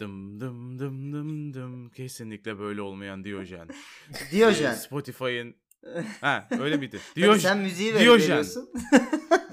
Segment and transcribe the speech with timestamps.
[0.00, 1.90] Dım dım dım dım dım.
[1.90, 3.68] Kesinlikle böyle olmayan Diyojen.
[4.32, 4.72] Diyojen.
[4.72, 5.54] Ee, Spotify'ın
[6.20, 6.98] Ha öyle miydi?
[7.16, 7.48] Diyojen.
[7.48, 8.28] sen müziği ver, Diyojen.
[8.28, 8.70] veriyorsun.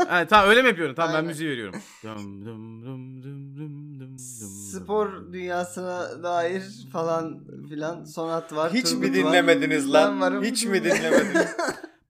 [0.08, 0.96] Ha, tamam öyle mi yapıyorum?
[0.96, 1.28] Tamam ben Aynen.
[1.28, 1.76] müziği veriyorum.
[2.04, 8.74] Dım dım dım dım dım dım dım Spor dünyasına dair falan filan sonat var.
[8.74, 9.14] Hiç mi var.
[9.14, 10.22] dinlemediniz Ben lan?
[10.22, 10.44] varım.
[10.44, 11.48] Hiç mi dinlemediniz?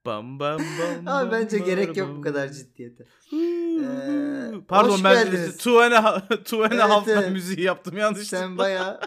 [0.05, 1.07] Bam bam bam.
[1.07, 2.17] Abi bence bam, gerek yok bam.
[2.17, 3.05] bu kadar ciddiyete.
[3.83, 5.57] Ee, hoş Pardon ben geldiniz.
[5.57, 7.31] two and a, two and a Evet, half evet.
[7.31, 8.27] müziği yaptım yanlış.
[8.27, 8.99] Sen baya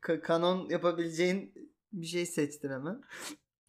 [0.22, 1.54] kanon yapabileceğin
[1.92, 3.00] bir şey seçtin hemen.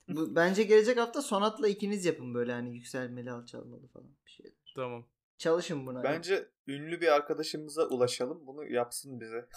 [0.10, 4.54] Bu, bence gelecek hafta sonatla ikiniz yapın böyle hani yükselmeli alçalmalı falan bir şey.
[4.76, 5.06] Tamam.
[5.38, 6.04] Çalışın buna.
[6.04, 8.48] Bence ünlü bir arkadaşımıza ulaşalım.
[8.48, 9.50] Bunu yapsın bize.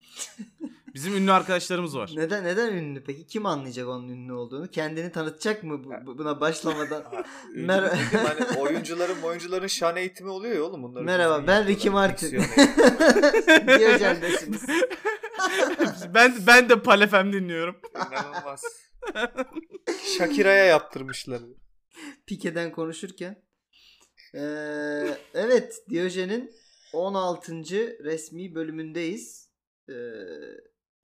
[0.94, 2.12] Bizim ünlü arkadaşlarımız var.
[2.16, 3.26] Neden neden ünlü peki?
[3.26, 4.70] Kim anlayacak onun ünlü olduğunu?
[4.70, 7.02] Kendini tanıtacak mı bu- bu- buna başlamadan?
[7.56, 11.04] Mer- hani oyuncuların oyuncuların şan eğitimi oluyor ya oğlum bunları.
[11.04, 11.66] Merhaba, ben.
[11.66, 12.34] Ricky Martin.
[12.34, 13.78] Eğitimi.
[13.78, 14.62] Diyojen'desiniz.
[16.14, 17.76] ben ben de Palefem dinliyorum.
[18.12, 18.62] İnanılmaz.
[20.18, 21.40] Shakira'ya yaptırmışlar.
[22.26, 23.42] Pike'den konuşurken.
[24.34, 24.40] Ee,
[25.34, 26.50] evet Diyojen'in
[26.92, 27.52] 16.
[28.04, 29.50] resmi bölümündeyiz.
[29.88, 29.94] Ee,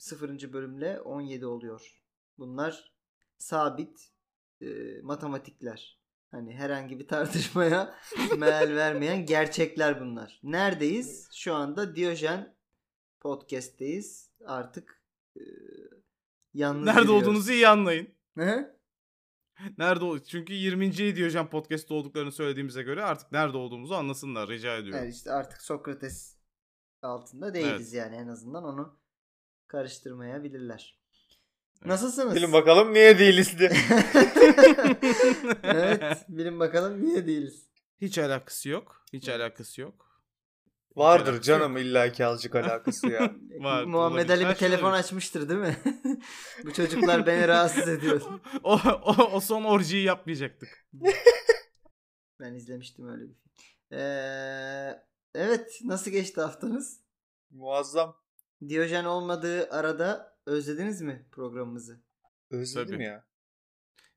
[0.01, 0.53] 0.
[0.53, 2.03] bölümle 17 oluyor.
[2.39, 2.93] Bunlar
[3.39, 4.11] sabit
[4.61, 4.67] e,
[5.03, 6.01] matematikler.
[6.31, 7.95] Hani herhangi bir tartışmaya
[8.39, 10.41] meal vermeyen gerçekler bunlar.
[10.43, 11.29] Neredeyiz?
[11.35, 12.57] Şu anda Diyojen
[13.21, 14.31] podcast'teyiz.
[14.47, 15.03] Artık
[15.37, 15.43] e,
[16.55, 17.23] yalnız Nerede yürüyoruz.
[17.29, 18.15] olduğunuzu iyi anlayın.
[18.39, 18.81] Hı?
[19.79, 20.97] Nerede ol- Çünkü 20.
[21.17, 25.01] Diyojen podcast'te olduklarını söylediğimize göre artık nerede olduğumuzu anlasınlar rica ediyorum.
[25.05, 26.39] Evet işte artık Sokrates
[27.03, 29.00] altında değiliz yani en azından onu
[29.71, 31.01] karıştırmayabilirler.
[31.85, 32.35] Nasılsınız?
[32.35, 33.73] Bilin bakalım niye değiliz diye.
[35.63, 37.71] evet, bilin bakalım niye değiliz.
[38.01, 39.05] Hiç alakası yok.
[39.13, 40.11] Hiç alakası yok.
[40.97, 41.87] Vardır canım yok.
[41.87, 43.21] illaki azıcık alakası ya.
[43.59, 44.31] Var, Muhammed olabilir.
[44.31, 45.05] Ali bir şey telefon olabilir.
[45.05, 45.77] açmıştır değil mi?
[46.65, 48.23] Bu çocuklar beni rahatsız ediyor.
[48.63, 50.87] o, o, o son orjiyi yapmayacaktık.
[52.41, 53.53] Ben izlemiştim öyle bir film.
[53.93, 55.03] Ee,
[55.35, 57.01] evet nasıl geçti haftanız?
[57.51, 58.20] Muazzam.
[58.69, 62.01] Diyojen olmadığı arada özlediniz mi programımızı?
[62.51, 63.05] Özledim Tabii.
[63.05, 63.25] ya.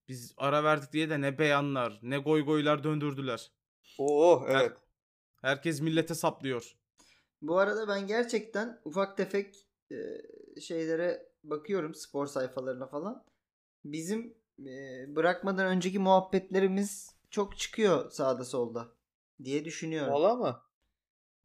[0.08, 3.52] Biz ara verdik diye de ne beyanlar, ne goy goylar döndürdüler.
[3.98, 4.78] Oo evet.
[5.42, 6.76] Herkes millete saplıyor.
[7.42, 9.98] Bu arada ben gerçekten ufak tefek e,
[10.62, 13.26] şeylere bakıyorum spor sayfalarına falan.
[13.86, 18.88] Bizim e, bırakmadan önceki muhabbetlerimiz çok çıkıyor sağda solda
[19.44, 20.14] diye düşünüyorum.
[20.14, 20.62] Valla mı?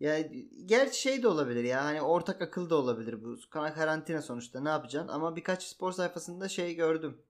[0.01, 3.37] Yani gerçi şey de olabilir ya hani ortak akıl da olabilir bu.
[3.51, 5.09] Kana karantina sonuçta ne yapacaksın?
[5.09, 7.23] Ama birkaç spor sayfasında şey gördüm.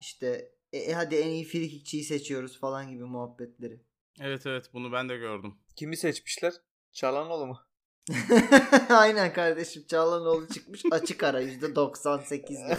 [0.00, 3.80] İşte e, e, hadi en iyi frikikçiyi seçiyoruz falan gibi muhabbetleri.
[4.20, 5.54] Evet evet bunu ben de gördüm.
[5.76, 6.54] Kimi seçmişler?
[6.92, 7.58] Çalanoğlu mu?
[8.88, 12.78] Aynen kardeşim Çağlanoğlu çıkmış açık ara %98'de.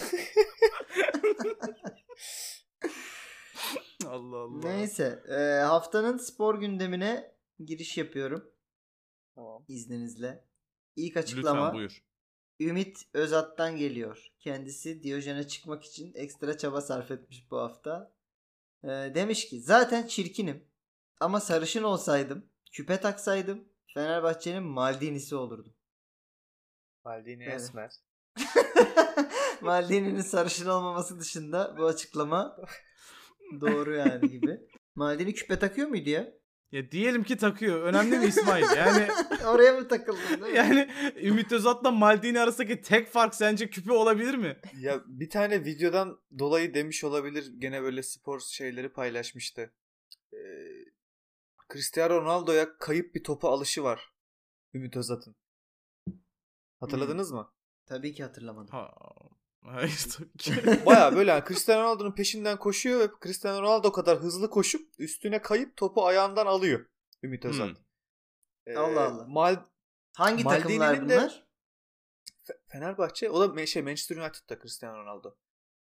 [4.07, 4.59] Allah Allah.
[4.63, 7.35] Neyse e, haftanın spor gündemine
[7.65, 8.50] giriş yapıyorum
[9.35, 9.65] Tamam.
[9.67, 10.45] izninizle.
[10.95, 12.03] İlk Lütfen açıklama buyur.
[12.59, 14.31] Ümit Özat'tan geliyor.
[14.39, 18.13] Kendisi Diyojen'e çıkmak için ekstra çaba sarf etmiş bu hafta.
[18.83, 20.67] E, demiş ki zaten çirkinim
[21.19, 25.73] ama sarışın olsaydım küpe taksaydım Fenerbahçe'nin Maldini'si olurdum.
[27.03, 27.61] Maldini Evet.
[27.61, 27.91] Esmer.
[29.61, 32.57] Maldini'nin sarışın olmaması dışında bu açıklama
[33.61, 34.61] doğru yani gibi.
[34.95, 36.33] Maldini küpe takıyor muydu ya?
[36.71, 37.81] Ya diyelim ki takıyor.
[37.81, 38.63] Önemli mi İsmail?
[38.77, 39.07] Yani
[39.45, 40.57] Oraya mı takıldın değil mi?
[40.57, 44.57] yani Ümit Özat'la Maldini arasındaki tek fark sence küpe olabilir mi?
[44.79, 47.51] Ya bir tane videodan dolayı demiş olabilir.
[47.57, 49.73] Gene böyle spor şeyleri paylaşmıştı.
[50.33, 50.37] Ee,
[51.73, 54.13] Cristiano Ronaldo'ya kayıp bir topa alışı var.
[54.73, 55.35] Ümit Özat'ın.
[56.79, 57.51] Hatırladınız mı?
[57.85, 58.71] Tabii ki hatırlamadım.
[58.71, 58.91] Ha,
[59.65, 60.53] hayır tabii ki.
[60.85, 65.77] Baya böyle yani Cristiano Ronaldo'nun peşinden koşuyor ve Cristiano Ronaldo kadar hızlı koşup üstüne kayıp
[65.77, 66.85] topu ayağından alıyor
[67.23, 67.67] Ümit Özat.
[67.67, 67.75] Hmm.
[68.65, 69.25] Ee, Allah Allah.
[69.27, 69.55] Mal
[70.13, 71.47] Hangi Maldini'nin takımlar de- bunlar?
[72.43, 75.35] Fe- Fenerbahçe o da şey Manchester United'da Cristiano Ronaldo.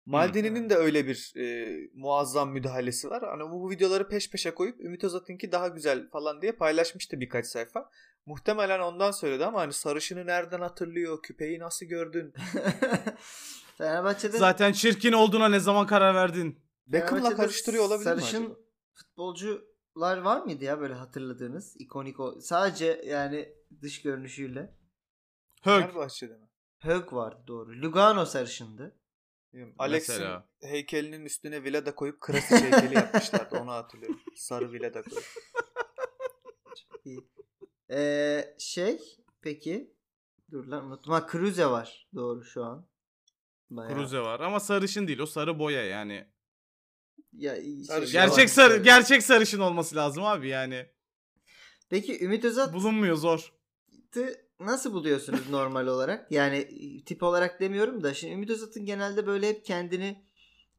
[0.06, 3.24] Maldini'nin de öyle bir e, muazzam müdahalesi var.
[3.24, 7.90] Hani bu videoları peş peşe koyup Ümit Özat'ınki daha güzel falan diye paylaşmıştı birkaç sayfa.
[8.26, 11.22] Muhtemelen ondan söyledi ama hani sarışını nereden hatırlıyor?
[11.22, 12.34] Küpeyi nasıl gördün?
[13.78, 16.60] Fenerbahçe'de Zaten çirkin olduğuna ne zaman karar verdin?
[16.88, 18.56] Beckham'la Fenerbahçe'de karıştırıyor olabilir mi sarışın acaba?
[18.94, 21.76] futbolcular var mıydı ya böyle hatırladığınız?
[21.80, 22.42] ikonik o.
[22.42, 24.76] Sadece yani dış görünüşüyle.
[25.62, 25.82] Hög.
[25.82, 26.50] Fenerbahçe'de mi?
[26.80, 27.82] Hög vardı doğru.
[27.82, 28.96] Lugano sarışındı.
[29.54, 29.76] Bilmiyorum.
[29.80, 30.50] Alex'in Mesela.
[30.62, 33.58] heykelinin üstüne Villa'da koyup Krasic heykeli yapmışlardı.
[33.58, 34.20] Onu hatırlıyorum.
[34.36, 35.26] Sarı Villa'da koyup.
[37.06, 37.30] İyi.
[37.92, 39.02] Ee, şey
[39.42, 39.94] peki
[40.52, 41.14] Dur lan unuttum.
[41.14, 42.08] Ha Cruze var.
[42.16, 42.88] Doğru şu an.
[43.70, 43.96] Bayağı.
[43.96, 46.28] Cruze var ama sarışın değil o sarı boya yani.
[47.34, 50.86] Ya, şey, Sarışın Gerçek sarı gerçek sarışın olması lazım abi yani.
[51.90, 53.54] Peki Ümit Özat Bulunmuyor zor.
[54.60, 56.32] nasıl buluyorsunuz normal olarak?
[56.32, 56.68] Yani
[57.06, 60.27] tip olarak demiyorum da şimdi Ümit Özat'ın genelde böyle hep kendini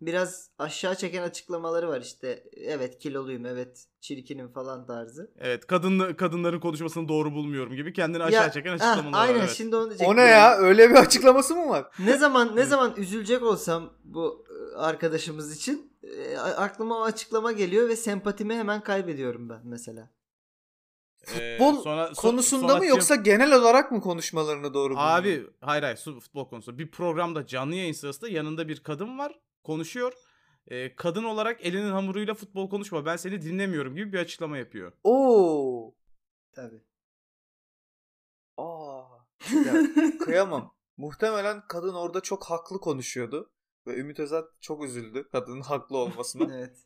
[0.00, 2.44] biraz aşağı çeken açıklamaları var işte.
[2.56, 5.30] Evet kiloluyum, evet çirkinim falan tarzı.
[5.38, 9.28] Evet kadın kadınların konuşmasını doğru bulmuyorum gibi kendini aşağı Ya, çeken ah, açıklamalar var.
[9.28, 9.50] aynen evet.
[9.50, 10.08] şimdi onu diyecektim.
[10.08, 10.56] O ne ya?
[10.56, 11.86] Öyle bir açıklaması mı var?
[11.98, 17.88] Ne zaman ne zaman üzülecek olsam bu e, arkadaşımız için e, aklıma o açıklama geliyor
[17.88, 20.10] ve sempatimi hemen kaybediyorum ben mesela.
[21.36, 25.08] Ee, Futbol sonra- so- Konusunda mı sonraki- yoksa genel olarak mı konuşmalarını doğru buluyor?
[25.08, 26.78] Abi hayır hayır su- futbol konusu.
[26.78, 30.12] Bir programda canlı yayın sırasında yanında bir kadın var konuşuyor.
[30.66, 34.92] Ee, kadın olarak elinin hamuruyla futbol konuşma ben seni dinlemiyorum gibi bir açıklama yapıyor.
[35.04, 35.94] Oo.
[36.52, 36.82] Tabii.
[38.56, 39.02] Aa.
[39.66, 39.74] Ya,
[40.24, 40.74] kıyamam.
[40.96, 43.52] Muhtemelen kadın orada çok haklı konuşuyordu.
[43.86, 46.54] Ve Ümit Özat çok üzüldü kadının haklı olmasına.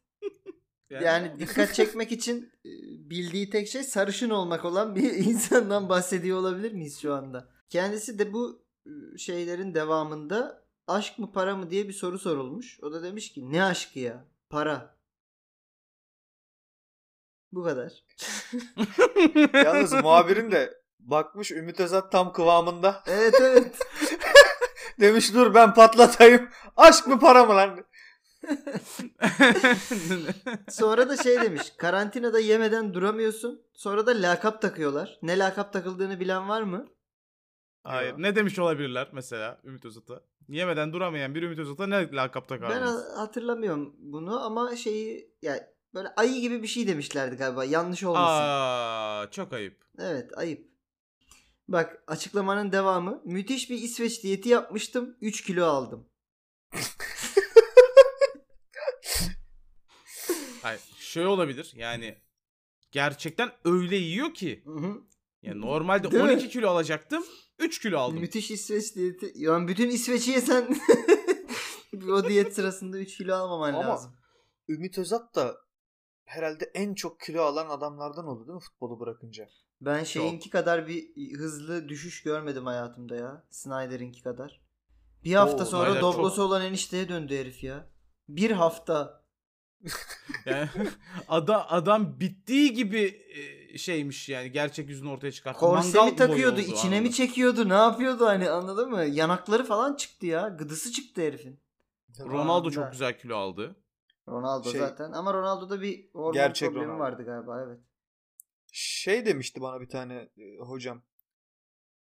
[0.91, 1.03] Evet.
[1.03, 2.71] Yani dikkat çekmek için e,
[3.11, 7.49] bildiği tek şey sarışın olmak olan bir insandan bahsediyor olabilir miyiz şu anda?
[7.69, 12.81] Kendisi de bu e, şeylerin devamında aşk mı para mı diye bir soru sorulmuş.
[12.83, 14.25] O da demiş ki ne aşkı ya?
[14.51, 14.97] Para.
[17.53, 17.93] Bu kadar.
[19.65, 23.03] Yalnız muhabirin de bakmış Ümit Özat tam kıvamında.
[23.07, 23.79] Evet evet.
[25.01, 26.49] Demiş dur ben patlatayım.
[26.77, 27.85] Aşk mı para mı lan?
[30.71, 31.73] Sonra da şey demiş.
[31.79, 33.63] Karantinada yemeden duramıyorsun.
[33.73, 35.19] Sonra da lakap takıyorlar.
[35.23, 36.87] Ne lakap takıldığını bilen var mı?
[37.83, 38.15] Hayır.
[38.19, 40.21] Ne demiş olabilirler mesela Ümit Özat'a?
[40.49, 43.05] Yemeden duramayan bir Ümit Özat'a ne lakap Ben takardınız?
[43.05, 47.65] ha- hatırlamıyorum bunu ama şeyi ya böyle ayı gibi bir şey demişlerdi galiba.
[47.65, 48.43] Yanlış olmasın.
[48.45, 49.85] Aa, çok ayıp.
[49.99, 50.73] Evet ayıp.
[51.69, 53.23] Bak açıklamanın devamı.
[53.25, 55.17] Müthiş bir İsveç diyeti yapmıştım.
[55.21, 56.09] 3 kilo aldım.
[60.63, 60.81] Hayır.
[60.99, 62.19] Şey olabilir yani
[62.93, 64.63] gerçekten öyle yiyor ki.
[64.65, 65.01] Hı hı.
[65.43, 66.31] Yani normalde Değil mi?
[66.31, 67.25] 12 kilo alacaktım.
[67.59, 68.21] 3 kilo aldım.
[68.21, 69.33] Müthiş İsveç diyeti.
[69.35, 70.77] Yani bütün İsveç'i yesen
[72.11, 74.17] o diyet sırasında 3 kilo almaman Ama- lazım.
[74.69, 75.57] Ümit Özat da
[76.25, 79.49] herhalde en çok kilo alan adamlardan oldu değil mi futbolu bırakınca?
[79.81, 81.05] Ben şeyinki kadar bir
[81.39, 83.45] hızlı düşüş görmedim hayatımda ya.
[83.51, 84.61] Snyder'inki kadar.
[85.25, 87.91] Bir hafta Oo, sonra Snyder çok- doblosu olan enişteye döndü herif ya.
[88.29, 89.23] Bir hafta.
[90.47, 90.69] Yani
[91.29, 93.03] adam adam bittiği gibi
[93.35, 95.59] e, şeymiş yani gerçek yüzünü ortaya çıkarttı.
[95.61, 97.13] Korse mi takıyordu, içine mi anında.
[97.13, 99.05] çekiyordu, ne yapıyordu hani anladın mı?
[99.05, 100.49] Yanakları falan çıktı ya.
[100.49, 101.61] Gıdısı çıktı herifin.
[102.21, 103.77] Ronaldo çok güzel kilo aldı.
[104.29, 107.03] Ronaldo Şey- zaten ama Ronaldo'da bir hormon Gerçek problemi Ronaldo.
[107.03, 107.81] vardı galiba evet.
[108.73, 111.03] Şey demişti bana bir tane e, hocam.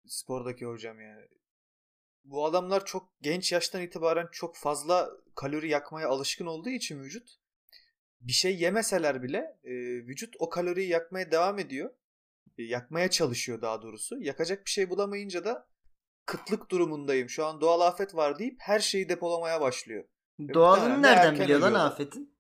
[0.07, 1.29] Spordaki hocam yani.
[2.25, 7.39] Bu adamlar çok genç yaştan itibaren çok fazla kalori yakmaya alışkın olduğu için vücut
[8.25, 9.73] bir şey yemeseler bile e,
[10.07, 11.91] vücut o kaloriyi yakmaya devam ediyor.
[12.59, 14.17] E, yakmaya çalışıyor daha doğrusu.
[14.21, 15.67] Yakacak bir şey bulamayınca da
[16.27, 17.29] kıtlık durumundayım.
[17.29, 20.05] Şu an doğal afet var deyip her şeyi depolamaya başlıyor.
[20.55, 22.35] Doğalını muhtemelen de nereden biliyor lan afetin?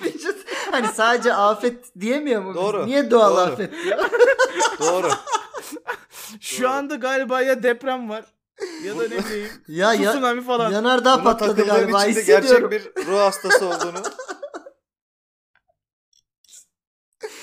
[0.02, 2.48] Vücut hani sadece afet diyemiyor mu?
[2.50, 2.56] biz?
[2.56, 3.52] Doğru, Niye doğal doğru.
[3.52, 4.10] afet diyor?
[4.80, 5.10] Doğru.
[6.40, 6.70] Şu Doğru.
[6.70, 8.24] anda galiba ya deprem var
[8.84, 10.70] ya da ne bileyim ya ya tsunami falan.
[10.70, 14.02] yanardağ patladı galiba gerçek bir ruh hastası olduğunu.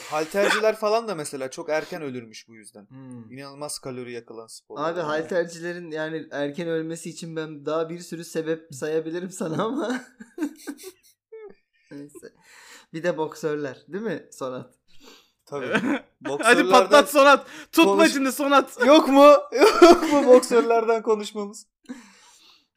[0.09, 2.89] Halterciler falan da mesela çok erken ölürmüş bu yüzden.
[2.89, 3.31] Hmm.
[3.31, 4.79] İnanılmaz kalori yakılan spor.
[4.79, 10.01] Abi haltercilerin yani erken ölmesi için ben daha bir sürü sebep sayabilirim sana ama.
[11.91, 12.33] Neyse.
[12.93, 14.73] Bir de boksörler değil mi Sonat?
[15.49, 15.67] Tabii.
[15.73, 17.47] Hadi Boksörlerden- patlat Sonat.
[17.71, 18.77] Tutma Konuş- şimdi Sonat.
[18.85, 19.33] Yok mu?
[19.81, 21.67] Yok mu boksörlerden konuşmamız?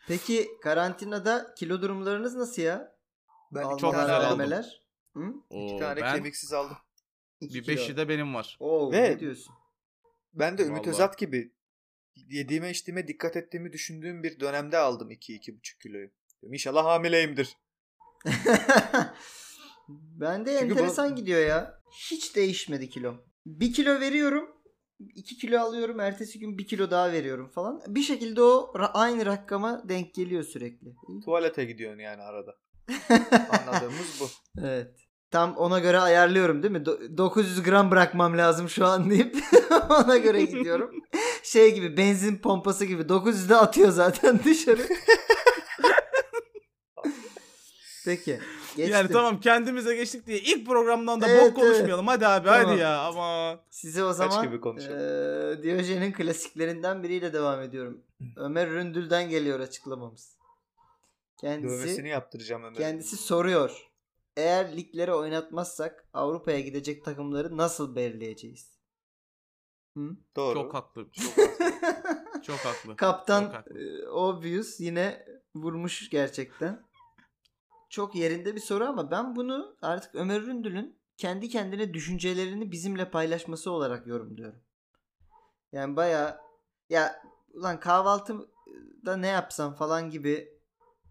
[0.08, 2.96] Peki karantinada kilo durumlarınız nasıl ya?
[3.52, 4.64] Ben iki Çok tane güzel aldım.
[5.16, 5.22] Hı?
[5.50, 6.76] İki Oo, tane ben kemiksiz aldım.
[7.40, 7.76] İki bir kilo.
[7.76, 8.56] beşi de benim var.
[8.60, 9.54] Oo, Ve- ne diyorsun?
[10.32, 10.90] Ben de Ümit Vallahi.
[10.90, 11.52] Özat gibi
[12.14, 16.10] yediğime içtiğime dikkat ettiğimi düşündüğüm bir dönemde aldım 2-2,5 kiloyu.
[16.42, 17.56] İnşallah hamileyimdir.
[19.88, 21.79] ben de Çünkü enteresan bu- gidiyor ya.
[21.92, 23.14] Hiç değişmedi kilo.
[23.46, 24.48] Bir kilo veriyorum.
[25.14, 26.00] 2 kilo alıyorum.
[26.00, 27.82] Ertesi gün bir kilo daha veriyorum falan.
[27.86, 30.94] Bir şekilde o aynı rakama denk geliyor sürekli.
[31.24, 32.54] Tuvalete gidiyorsun yani arada.
[33.50, 34.28] Anladığımız bu.
[34.60, 34.90] Evet.
[35.30, 36.78] Tam ona göre ayarlıyorum değil mi?
[36.78, 39.36] Do- 900 gram bırakmam lazım şu an deyip
[39.90, 40.90] ona göre gidiyorum.
[41.42, 44.88] Şey gibi benzin pompası gibi 900'de atıyor zaten dışarı.
[48.04, 48.40] Peki.
[48.76, 48.94] Geçtim.
[48.94, 52.06] Yani tamam kendimize geçtik diye ilk programdan da Evet, bok konuşmayalım.
[52.06, 52.64] Hadi abi Tamam.
[52.66, 53.60] hadi ya ama.
[53.70, 54.98] Size o Kaç zaman gibi konuşalım?
[54.98, 58.00] eee Diyojen'in klasiklerinden biriyle devam ediyorum.
[58.36, 60.36] Ömer Ründül'den geliyor açıklamamız.
[61.40, 62.74] Kendisi Dövmesini yaptıracağım Ömer.
[62.78, 63.86] kendisi soruyor.
[64.36, 68.70] Eğer liglere oynatmazsak Avrupa'ya gidecek takımları nasıl belirleyeceğiz?
[69.96, 70.00] Hı?
[70.36, 70.54] Doğru.
[70.54, 71.06] Çok haklı.
[71.12, 72.42] Çok haklı.
[72.42, 72.96] Çok haklı.
[72.96, 73.80] Kaptan Çok haklı.
[73.80, 76.89] e, Obvious yine vurmuş gerçekten.
[77.90, 83.70] Çok yerinde bir soru ama ben bunu artık Ömer Ründül'ün kendi kendine düşüncelerini bizimle paylaşması
[83.70, 84.60] olarak yorumluyorum.
[85.72, 86.40] Yani baya
[86.88, 87.22] ya
[87.54, 90.60] ulan kahvaltıda ne yapsam falan gibi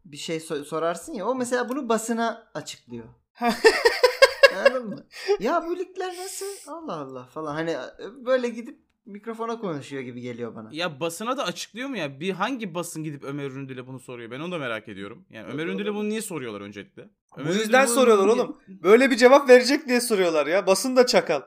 [0.06, 3.08] bir şey so- sorarsın ya o mesela bunu basına açıklıyor.
[4.56, 5.06] Anladın mı?
[5.40, 6.72] Ya bu ligler nasıl?
[6.72, 7.54] Allah Allah falan.
[7.56, 7.78] Hani
[8.26, 10.70] böyle gidip mikrofona konuşuyor gibi geliyor bana.
[10.72, 12.20] Ya basına da açıklıyor mu ya?
[12.20, 14.32] Bir hangi basın gidip Ömer Üründül'e bunu soruyor?
[14.32, 15.26] Ben onu da merak ediyorum.
[15.30, 17.04] Yani Ömer Üründül'e bunu niye soruyorlar öncelikle?
[17.04, 18.58] Bu Ömer yüzden Üründül'e bunu soruyorlar niye- oğlum.
[18.68, 20.68] Böyle bir cevap verecek diye soruyorlar ya.
[20.68, 21.42] Basın da çakal.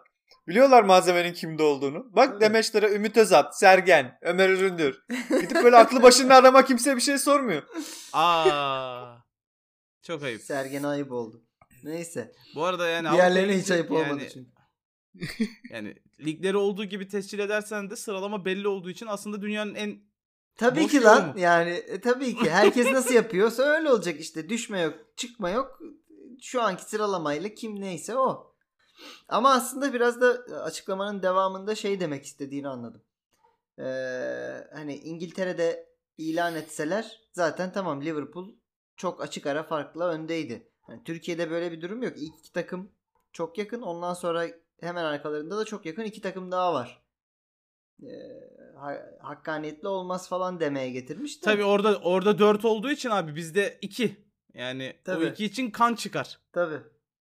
[0.48, 2.06] Biliyorlar malzemenin kimde olduğunu.
[2.16, 2.40] Bak Tabii.
[2.40, 5.04] demeçlere Ümit Özat, Sergen, Ömer Üründür.
[5.40, 7.62] Gidip böyle aklı başında adama kimse bir şey sormuyor.
[8.12, 9.16] Aa.
[10.02, 10.42] Çok ayıp.
[10.42, 11.42] Sergen ayıp oldu.
[11.82, 12.32] Neyse.
[12.54, 14.50] Bu arada yani Diğerlerine hiç ayıp gidecek olmadı yani, çünkü.
[15.70, 15.94] Yani
[16.26, 20.00] ligleri olduğu gibi tescil edersen de sıralama belli olduğu için aslında dünyanın en
[20.56, 21.40] Tabii ki lan mu?
[21.40, 25.80] yani e, tabii ki herkes nasıl yapıyorsa öyle olacak işte düşme yok çıkma yok
[26.42, 28.54] şu anki sıralamayla kim neyse o.
[29.28, 30.28] Ama aslında biraz da
[30.62, 33.02] açıklamanın devamında şey demek istediğini anladım.
[33.78, 33.84] Ee,
[34.74, 35.88] hani İngiltere'de
[36.18, 38.48] ilan etseler zaten tamam Liverpool
[38.96, 40.68] çok açık ara farkla öndeydi.
[40.82, 42.12] Hani Türkiye'de böyle bir durum yok.
[42.16, 42.90] İlk iki takım
[43.32, 44.48] çok yakın ondan sonra
[44.82, 47.02] hemen arkalarında da çok yakın iki takım daha var.
[48.76, 51.44] Ha- hakkaniyetli olmaz falan demeye getirmiş de.
[51.44, 54.16] Tabii orada orada 4 olduğu için abi bizde 2.
[54.54, 55.24] Yani Tabii.
[55.24, 56.40] o 2 için kan çıkar.
[56.52, 56.80] Tabii.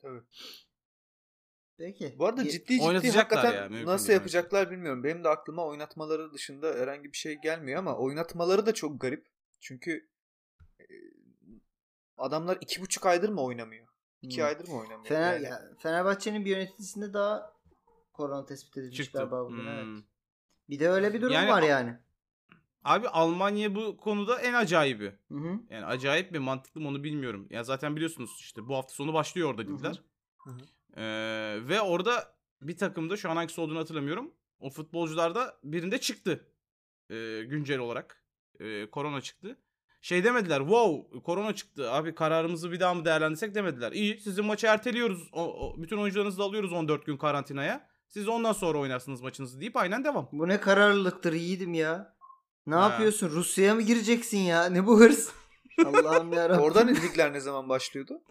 [0.03, 0.21] Tabii.
[1.79, 2.15] Peki.
[2.19, 5.05] Bu arada ciddi ciddi Oynatacaklar hakikaten ya, mümkün nasıl yapacaklar bilmiyorum.
[5.05, 9.27] Benim de aklıma oynatmaları dışında herhangi bir şey gelmiyor ama oynatmaları da çok garip.
[9.61, 10.09] Çünkü
[10.81, 10.85] e,
[12.17, 13.92] adamlar iki buçuk aydır mı oynamıyor?
[14.23, 14.47] İki Hmm.
[14.47, 15.05] aydır mı oynamıyor?
[15.05, 17.53] Fener, Yani ya, Fenerbahçe'nin bir yöneticisinde daha
[18.13, 19.19] korona tespit edilmiş Çıktı.
[19.19, 19.59] galiba bugün.
[19.59, 19.67] Hmm.
[19.69, 20.05] Evet.
[20.71, 21.99] Bir de öyle bir durum Yani var yani.
[22.85, 25.13] Abi Almanya bu konuda en acayibi.
[25.29, 25.59] Hı hı.
[25.71, 27.47] Yani acayip mi mantıklı mı onu bilmiyorum.
[27.51, 30.03] Ya zaten biliyorsunuz işte bu hafta sonu başlıyor orada ligler.
[30.45, 30.59] Hı hı.
[30.97, 34.35] Ee, ve orada bir takımda şu an hangisi olduğunu hatırlamıyorum.
[34.59, 36.49] O futbolcular da birinde çıktı.
[37.11, 38.25] Ee, güncel olarak.
[38.61, 39.59] Ee, korona çıktı.
[40.03, 40.59] Şey demediler.
[40.59, 41.93] Wow korona çıktı.
[41.93, 43.93] Abi kararımızı bir daha mı değerlendirsek demediler.
[43.93, 45.29] İyi sizin maçı erteliyoruz.
[45.33, 47.89] O, o- bütün oyuncularınızı da alıyoruz 14 gün karantinaya.
[48.09, 50.29] Siz ondan sonra oynarsınız maçınızı deyip aynen devam.
[50.33, 52.17] Bu ne kararlılıktır yiğidim ya.
[52.67, 52.81] Ne Ha.
[52.91, 53.31] yapıyorsun?
[53.31, 54.65] Rusya'ya mı gireceksin ya?
[54.65, 55.29] Ne bu hırs?
[55.87, 56.65] Allah'ım yarabbim.
[56.65, 58.23] Oradan ligler ne zaman başlıyordu?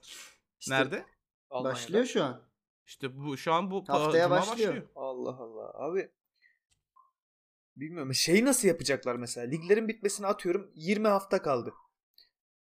[0.60, 1.06] İşte Nerede?
[1.50, 1.76] Almanya'da.
[1.76, 2.42] Başlıyor şu an.
[2.86, 4.84] İşte bu şu an bu Haftaya cuma başlıyor.
[4.96, 5.72] Allah Allah.
[5.74, 6.12] Abi
[7.76, 8.14] bilmiyorum.
[8.14, 9.48] Şeyi nasıl yapacaklar mesela?
[9.48, 11.74] Liglerin bitmesine atıyorum 20 hafta kaldı.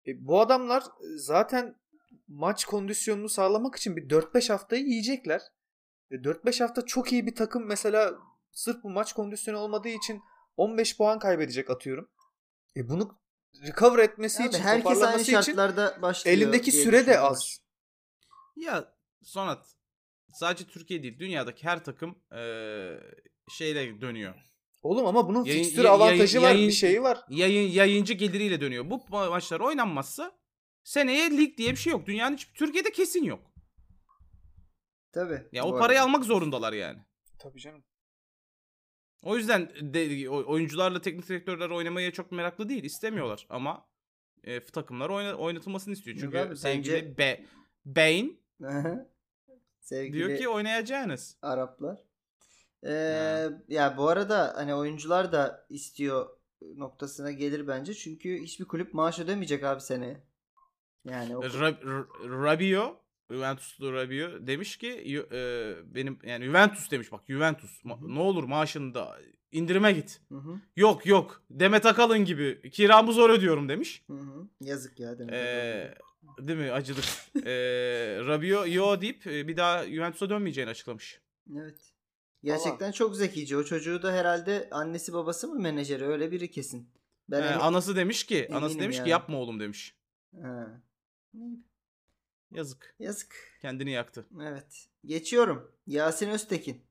[0.07, 0.85] E, bu adamlar
[1.17, 1.77] zaten
[2.29, 5.43] maç kondisyonunu sağlamak için bir 4-5 haftayı yiyecekler.
[6.11, 8.15] E, 4-5 hafta çok iyi bir takım mesela
[8.53, 10.23] sırf bu maç kondisyonu olmadığı için
[10.57, 12.09] 15 puan kaybedecek atıyorum.
[12.77, 13.19] E, bunu
[13.67, 16.37] recover etmesi Abi için, herkes aynı toparlaması için şartlarda başlıyor.
[16.37, 17.61] elindeki süre de az.
[18.57, 19.67] Ya Sonat
[20.33, 23.01] sadece Türkiye değil dünyadaki her takım eee,
[23.59, 24.35] şeyle dönüyor.
[24.87, 27.19] Oğlum ama bunun Yayın- fikstür yayın- avantajı var, yayın- bir şeyi var.
[27.28, 28.90] Yayın yayıncı geliriyle dönüyor.
[28.90, 30.38] Bu ma- maçlar oynanmazsa
[30.85, 32.07] seneye lig diye bir şey yok.
[32.07, 33.40] Dünyanın hiç Türkiye'de kesin yok.
[35.12, 35.43] Tabii.
[35.52, 36.09] Ya o parayı arada.
[36.09, 36.99] almak zorundalar yani.
[37.38, 37.85] Tabii canım.
[39.23, 42.85] O yüzden de, oyuncularla teknik direktörler oynamaya çok meraklı değil.
[42.85, 43.88] istemiyorlar ama
[44.45, 46.16] e, takımlar oyna, oynatılmasını istiyor.
[46.21, 47.45] Çünkü abi, sevgili bence- Be,
[47.85, 48.40] Bain.
[49.81, 51.37] Sevgili diyor ki oynayacağınız.
[51.43, 51.99] Araplar.
[52.87, 53.50] Ee, Ha.
[53.69, 56.26] ya bu arada hani oyuncular da istiyor
[56.76, 57.95] noktasına gelir bence.
[57.95, 60.23] Çünkü hiçbir kulüp maaş ödemeyecek abi seneye.
[61.05, 62.97] Yani o Ra- Ra- Rabio
[63.31, 64.88] Juventus'lu Rabio demiş ki
[65.33, 69.19] e, benim yani Juventus demiş bak Juventus ma- ne olur maaşını da
[69.52, 70.21] indirime git.
[70.28, 70.61] Hı hı.
[70.76, 74.05] Yok yok Demet Akalın gibi kiramı zor ödüyorum demiş.
[74.07, 74.49] Hı hı.
[74.61, 75.35] Yazık ya demek.
[75.35, 75.95] Ee,
[76.38, 77.05] değil mi acıdık.
[77.47, 81.21] Ee, Rabio yo deyip bir daha Juventus'a dönmeyeceğini açıklamış.
[81.57, 81.93] Evet.
[82.47, 83.57] Gerçekten çok zekice.
[83.57, 86.88] O çocuğu da herhalde annesi babası mı menajeri öyle biri kesin.
[87.29, 89.05] Ben Ee, anası demiş ki anası demiş yani.
[89.05, 89.97] ki yapma oğlum demiş.
[90.43, 90.83] Ha.
[92.50, 92.95] Yazık.
[92.99, 93.59] Yazık.
[93.62, 94.26] Kendini yaktı.
[94.43, 94.87] Evet.
[95.05, 95.73] Geçiyorum.
[95.87, 96.83] Yasin Öztekin.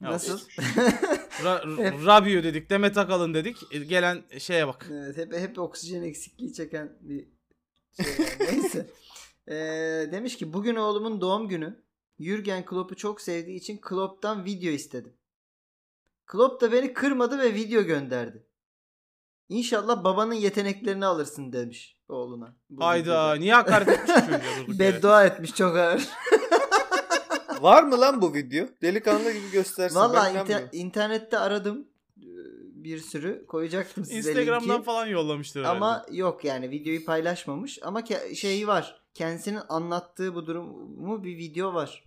[0.00, 0.38] Ya, Nasıl?
[1.44, 2.06] Ra-.
[2.06, 3.56] Rabio dedik, Demet Akalın dedik.
[3.72, 4.86] E, Gelen şeye bak.
[4.92, 7.26] Evet, hep hep oksijen eksikliği çeken bir
[8.04, 8.26] şey.
[8.40, 8.90] Neyse.
[9.48, 9.54] Ee,
[10.12, 11.84] demiş ki bugün oğlumun doğum günü.
[12.18, 15.12] Jürgen Klopp'u çok sevdiği için Klopp'tan video istedim.
[16.26, 18.46] Klopp da beni kırmadı ve video gönderdi.
[19.48, 22.56] İnşallah babanın yeteneklerini alırsın demiş oğluna.
[22.70, 23.34] Bu Hayda videoda.
[23.34, 24.40] niye hakaret etmiş çocuğa?
[24.78, 26.08] Beddua etmiş çok ağır.
[27.60, 28.66] Var mı lan bu video?
[28.82, 29.96] Delikanlı gibi göstersin.
[29.96, 30.68] Valla Ben inanmıyorum.
[30.72, 32.22] internette aradım Ee,
[32.84, 34.84] bir sürü koyacaktım size Instagram'dan linki.
[34.84, 35.76] falan yollamıştır herhalde.
[35.76, 39.03] Ama yok yani videoyu paylaşmamış ama ke- şeyi var.
[39.14, 42.04] Kendisinin anlattığı bu durumu bir video var.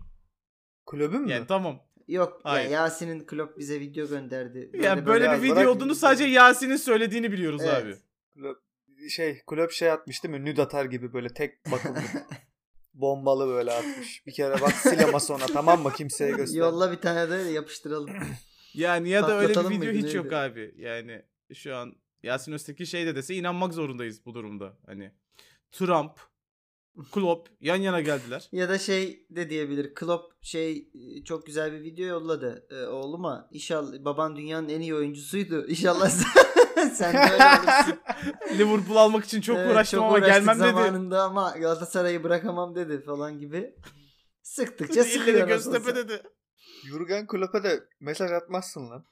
[0.85, 1.31] Kulübün mü?
[1.31, 1.79] Yani tamam.
[2.07, 2.69] Yok ya Hayır.
[2.69, 4.71] Yasin'in Klopp bize video gönderdi.
[4.73, 7.83] Yani böyle ya, bir video bırak- olduğunu sadece Yasin'in söylediğini biliyoruz Evet.
[7.83, 9.09] abi.
[9.09, 10.45] Şey kulüp şey atmış değil mi?
[10.45, 11.99] Nüd atar gibi böyle tek bakımlı.
[12.93, 14.25] Bombalı böyle atmış.
[14.27, 16.59] Bir kere bak sil ama sonra tamam mı kimseye göster.
[16.59, 18.09] Yolla bir tane de yapıştıralım.
[18.73, 20.35] Yani ya da öyle bir video hiç yok neydi?
[20.35, 20.73] abi.
[20.77, 24.77] Yani şu an Yasin Öztekin şey de dese inanmak zorundayız bu durumda.
[24.85, 25.11] Hani
[25.71, 26.11] Trump,
[27.11, 28.49] Klopp yan yana geldiler.
[28.51, 29.93] ya da şey de diyebilir.
[29.95, 30.89] Klopp şey
[31.25, 33.47] çok güzel bir video yolladı e, oğluma.
[33.51, 35.67] İnşallah baban dünyanın en iyi oyuncusuydu.
[35.67, 37.99] İnşallah sen, sen de öyle olursun.
[38.59, 40.63] Liverpool almak için çok Evet, uğraştım ama uğraştık gelmem dedi.
[40.63, 43.75] zamanında ama Galatasaray'ı bırakamam dedi falan gibi.
[44.41, 45.47] Sıktıkça sıkıyor.
[45.47, 46.21] Göztepe dedi.
[46.87, 49.05] Jurgen Klopp'a da mesaj atmazsın lan.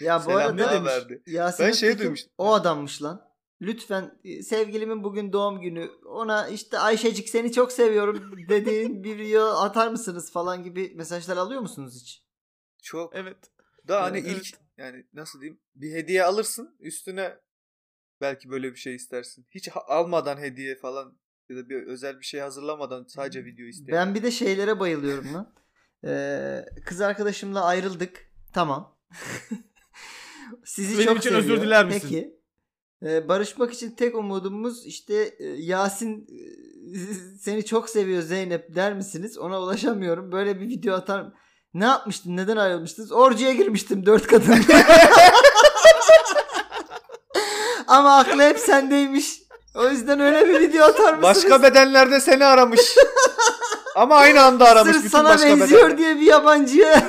[0.00, 0.92] Ya bu Selam arada ne demiş?
[1.26, 2.32] Yasin Ben şey duymuştum.
[2.38, 3.33] o adammış lan.
[3.66, 9.46] Lütfen e, sevgilimin bugün doğum günü ona işte Ayşecik seni çok seviyorum dediğin bir video
[9.46, 12.24] atar mısınız falan gibi mesajlar alıyor musunuz hiç?
[12.82, 13.16] Çok.
[13.16, 13.36] Evet.
[13.88, 14.30] Da hani Evet.
[14.36, 17.38] ilk yani nasıl diyeyim bir hediye alırsın üstüne
[18.20, 19.46] belki böyle bir şey istersin.
[19.50, 21.18] Hiç almadan hediye falan
[21.48, 23.98] ya da bir özel bir şey hazırlamadan sadece video isteyen.
[23.98, 25.54] Ben bir de şeylere bayılıyorum lan.
[26.06, 28.30] Ee, kız arkadaşımla ayrıldık.
[28.52, 28.98] Tamam.
[30.64, 31.44] Sizi Benim çok için seviyor.
[31.44, 32.00] özür diler misin?
[32.02, 32.36] Peki.
[33.04, 36.38] Ee, barışmak için tek umudumuz işte e, Yasin e,
[37.40, 39.38] seni çok seviyor Zeynep der misiniz?
[39.38, 40.32] Ona ulaşamıyorum.
[40.32, 41.26] Böyle bir video atar
[41.74, 42.36] Ne yapmıştın?
[42.36, 43.12] Neden ayrılmıştınız?
[43.12, 44.56] Orcuya girmiştim dört kadın.
[47.86, 49.42] Ama aklı hep sendeymiş.
[49.74, 51.22] O yüzden öyle bir video atar mısınız?
[51.22, 52.80] Başka bedenlerde seni aramış.
[53.94, 55.98] Ama aynı anda aramış Sırf sana benziyor bedenler.
[55.98, 57.08] diye bir yabancıya.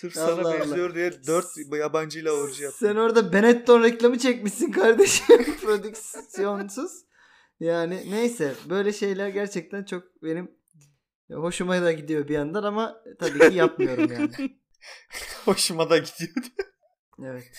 [0.00, 0.60] Sırf Allah sana Allah.
[0.60, 2.78] benziyor diye dört yabancıyla orji yaptı.
[2.78, 5.44] Sen orada Benetton reklamı çekmişsin kardeşim.
[5.60, 6.92] Prodüksiyonsuz.
[7.60, 10.50] Yani neyse böyle şeyler gerçekten çok benim
[11.30, 14.30] hoşuma da gidiyor bir yandan ama tabii ki yapmıyorum yani.
[15.44, 16.34] Hoşuma da gidiyor.
[17.24, 17.50] Evet.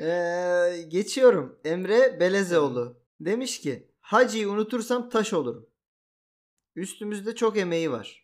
[0.00, 1.60] Ee, geçiyorum.
[1.64, 3.02] Emre Belezeoğlu.
[3.20, 5.70] Demiş ki Hacı'yı unutursam taş olurum.
[6.76, 8.19] Üstümüzde çok emeği var.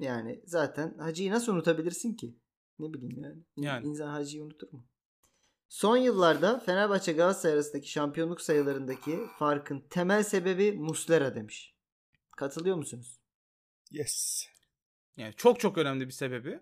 [0.00, 2.36] Yani zaten Hacı'yı nasıl unutabilirsin ki?
[2.78, 3.42] Ne bileyim yani.
[3.56, 3.86] Yani.
[3.86, 4.86] İnsan Hacı'yı unutur mu?
[5.68, 11.74] Son yıllarda Fenerbahçe Galatasaray arasındaki şampiyonluk sayılarındaki farkın temel sebebi Muslera demiş.
[12.36, 13.20] Katılıyor musunuz?
[13.90, 14.46] Yes.
[15.16, 16.60] Yani çok çok önemli bir sebebi.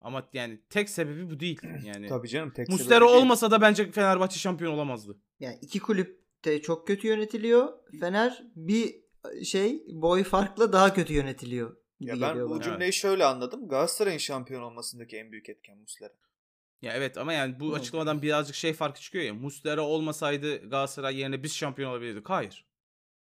[0.00, 1.60] Ama yani tek sebebi bu değil.
[1.84, 5.20] Yani Tabii canım tek Muslera olmasa da bence Fenerbahçe şampiyon olamazdı.
[5.40, 7.72] Yani iki kulüp de çok kötü yönetiliyor.
[8.00, 9.00] Fener bir
[9.44, 11.76] şey boy farkla daha kötü yönetiliyor.
[12.00, 13.68] Ya ben bu cümleyi şöyle anladım.
[13.68, 16.12] Galatasaray'ın şampiyon olmasındaki en büyük etken Muslera.
[16.82, 19.34] Ya evet ama yani bu açıklamadan birazcık şey farkı çıkıyor ya.
[19.34, 22.30] Muslera olmasaydı Galatasaray yerine biz şampiyon olabilirdik.
[22.30, 22.66] Hayır.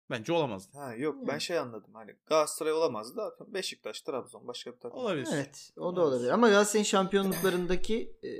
[0.10, 0.78] Bence olamazdı.
[0.78, 1.42] Ha yok ben Yani.
[1.42, 1.94] şey anladım.
[1.94, 5.00] Hani Galatasaray olamaz da Beşiktaş, Trabzon başka bir takım.
[5.00, 5.28] Olabilir.
[5.34, 6.02] Evet o da Olabilir.
[6.02, 6.30] olabilir.
[6.30, 8.32] Ama Galatasaray'ın şampiyonluklarındaki e,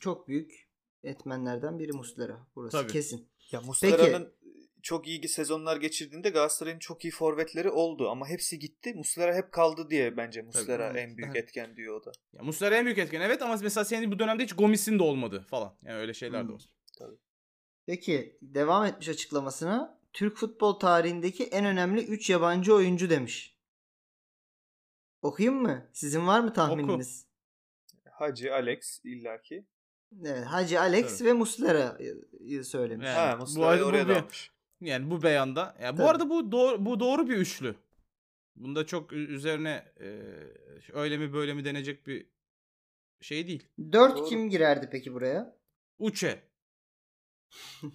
[0.00, 0.68] çok büyük
[1.04, 2.46] etmenlerden biri Muslera.
[2.56, 2.92] Burası Tabii.
[2.92, 3.28] kesin.
[3.50, 4.32] Ya Muslera'nın
[4.86, 8.94] çok iyi sezonlar geçirdiğinde Galatasaray'ın çok iyi forvetleri oldu ama hepsi gitti.
[8.94, 10.98] Muslera hep kaldı diye bence Muslera Tabii.
[10.98, 11.44] en büyük Evet.
[11.44, 12.12] etken diyor o da.
[12.32, 15.44] Ya Muslera en büyük etken evet ama mesela senin bu dönemde hiç Gomis'in de olmadı
[15.50, 15.76] falan.
[15.82, 16.54] Yani öyle şeyler de Hmm.
[16.54, 16.64] var.
[17.86, 20.00] Peki devam etmiş açıklamasına.
[20.12, 23.56] Türk futbol tarihindeki en önemli 3 yabancı oyuncu demiş.
[25.22, 25.90] Okuyayım mı?
[25.92, 27.26] Sizin var mı tahmininiz?
[28.10, 29.66] Hacı, Alex illaki.
[30.24, 33.06] Evet, Hacı Alex ve Muslera'yı söylemiş.
[33.06, 33.16] Evet.
[33.18, 34.55] ha bu Muslera'yı bu oraya bir-.
[34.80, 35.76] Yani bu beyanda.
[35.82, 36.08] Ya bu Tabii.
[36.08, 37.74] arada bu doğru, bu doğru bir üçlü.
[38.56, 40.20] Bunda çok üzerine e,
[40.92, 42.26] öyle mi böyle mi denecek bir
[43.20, 43.68] şey değil.
[43.92, 44.28] 4 Doğru.
[44.28, 45.56] kim girerdi peki buraya?
[45.98, 46.42] Uçe.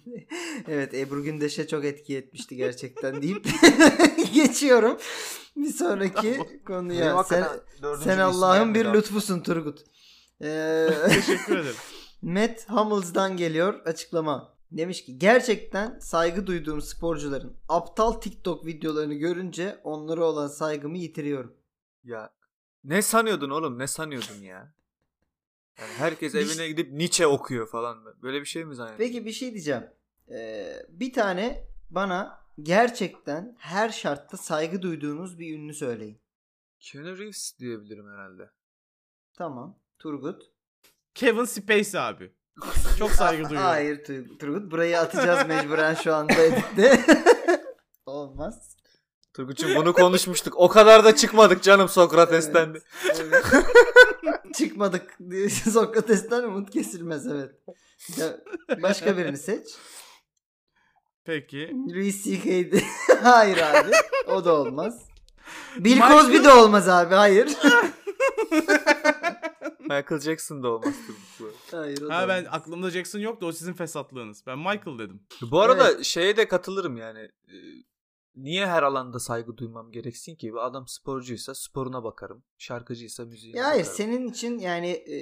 [0.68, 3.44] evet Ebru Gündeş'e çok etki etmişti gerçekten deyip
[4.34, 4.98] geçiyorum.
[5.56, 7.24] Bir sonraki Benim konuya.
[7.24, 7.44] Sen,
[7.82, 9.84] dördüncü sen isim Allah'ın bir lütfusun Turgut.
[10.42, 11.76] Ee, Teşekkür ederim.
[12.22, 14.54] Matt Hummels'dan geliyor açıklama.
[14.76, 21.56] Demiş ki gerçekten saygı duyduğum sporcuların aptal TikTok videolarını görünce onlara olan saygımı yitiriyorum.
[22.04, 22.34] Ya
[22.84, 23.78] ne sanıyordun oğlum?
[23.78, 24.74] Ne sanıyordun ya?
[25.78, 28.22] Yani herkes evine gidip Nietzsche okuyor falan.
[28.22, 29.04] Böyle bir şey mi zannediyorsun?
[29.06, 29.84] Peki bir şey diyeceğim.
[30.30, 36.20] Ee, bir tane bana gerçekten her şartta saygı duyduğunuz bir ünlü söyleyin.
[36.80, 38.50] Keanu Reeves diyebilirim herhalde.
[39.34, 39.78] Tamam.
[39.98, 40.42] Turgut.
[41.14, 42.32] Kevin Spacey abi.
[42.98, 43.68] Çok saygı duyuyorum.
[43.70, 44.70] Hayır Tur- Turgut.
[44.70, 47.00] Burayı atacağız mecburen şu anda editte.
[48.06, 48.76] Olmaz.
[49.34, 50.54] Turgut'cum bunu konuşmuştuk.
[50.56, 52.74] O kadar da çıkmadık canım Sokrates'ten.
[52.74, 52.78] de.
[53.20, 53.44] Evet.
[54.56, 55.18] Çıkmadık
[55.72, 57.50] Sokrates'ten umut kesilmez evet.
[58.16, 58.26] Ya,
[58.82, 59.66] başka birini seç.
[61.24, 61.70] Peki.
[61.94, 62.84] Louis C.K.'di.
[63.22, 63.90] hayır abi.
[64.26, 64.98] O da olmaz.
[65.78, 67.14] Bill Michael- Cosby de olmaz abi.
[67.14, 67.48] Hayır.
[69.82, 70.94] Michael Jackson da olmaz
[71.40, 71.44] bu.
[71.70, 72.52] hayır o da Ha ben olmaz.
[72.60, 74.42] aklımda Jackson yoktu o sizin fesatlığınız.
[74.46, 75.22] Ben Michael dedim.
[75.50, 77.18] Bu arada şeye de katılırım yani.
[77.48, 77.52] Ee,
[78.36, 80.52] Niye her alanda saygı duymam gereksin ki?
[80.52, 82.42] Bir adam sporcuysa sporuna bakarım.
[82.58, 83.96] Şarkıcıysa müziğine Ya hayır bakarım.
[83.96, 85.16] senin için yani e,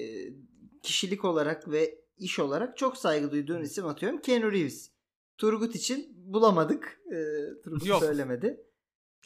[0.82, 4.20] kişilik olarak ve iş olarak çok saygı duyduğun isim atıyorum.
[4.20, 4.90] Keanu Reeves.
[5.38, 7.00] Turgut için bulamadık.
[7.12, 7.18] E,
[7.64, 8.00] Turgut Yok.
[8.04, 8.60] söylemedi.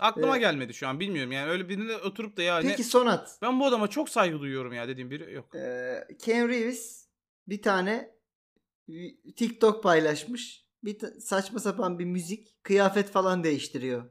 [0.01, 0.41] Aklıma Evet.
[0.41, 3.39] gelmedi şu an bilmiyorum yani öyle birine oturup da ya ne- Peki Sonat.
[3.43, 5.55] ben bu adama çok saygı duyuyorum ya dediğim biri yok.
[5.55, 7.09] E, Keanu Reeves
[7.49, 8.15] bir tane
[9.37, 10.65] TikTok paylaşmış.
[10.85, 14.11] Bir ta- saçma sapan bir müzik, kıyafet falan değiştiriyor.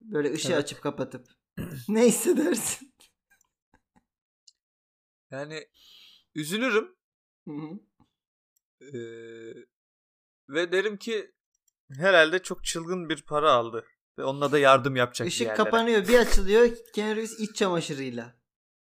[0.00, 0.64] Böyle ışığı Evet.
[0.64, 1.26] açıp kapatıp.
[1.88, 2.94] ne hissedersin?
[5.30, 5.68] Yani
[6.34, 6.96] üzülürüm.
[7.48, 7.78] Hı hı.
[8.82, 9.66] Ee,
[10.48, 11.32] ve derim ki
[11.98, 13.86] herhalde çok çılgın bir para aldı.
[14.18, 15.56] Ve onunla da yardım yapacak Işık yerlere.
[15.56, 16.68] kapanıyor, bir açılıyor.
[16.94, 18.34] Keanu Reeves iç çamaşırıyla.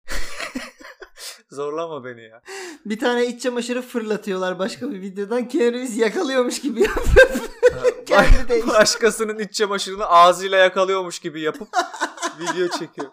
[1.50, 2.42] Zorlama beni ya.
[2.86, 5.48] Bir tane iç çamaşırı fırlatıyorlar başka bir videodan.
[5.48, 7.40] Keanu Reeves yakalıyormuş gibi yapıyor.
[8.06, 8.66] Kendi de.
[8.66, 11.68] Başkasının iç çamaşırını ağzıyla yakalıyormuş gibi yapıp
[12.40, 13.10] video çekiyor.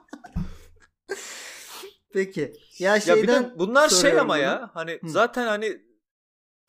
[2.14, 2.54] Peki.
[2.80, 4.42] Ya Ya bir şeyden de bunlar şey ama bunu.
[4.42, 5.10] ya hani Hı.
[5.10, 5.83] zaten hani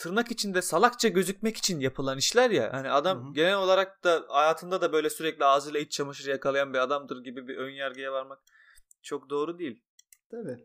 [0.04, 2.72] tırnak içinde salakça gözükmek için yapılan işler ya.
[2.72, 3.32] Hani adam Hı hı.
[3.34, 7.56] genel olarak da hayatında da böyle sürekli ağzıyla iç çamaşırı yakalayan bir adamdır gibi bir
[7.56, 8.38] ön yargıya varmak
[9.02, 9.82] çok doğru değil.
[10.30, 10.56] Tabii.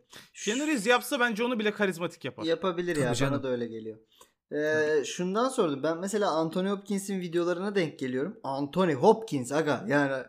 [0.48, 2.44] Reeves yapsa bence onu bile karizmatik yapar.
[2.44, 3.34] Yapabilir ya Tabii canım.
[3.34, 3.98] bana da öyle geliyor.
[4.52, 5.84] Ee, şundan sordum.
[5.84, 8.40] Ben mesela Anthony Hopkins'in videolarına denk geliyorum.
[8.44, 10.24] Anthony Hopkins aga yani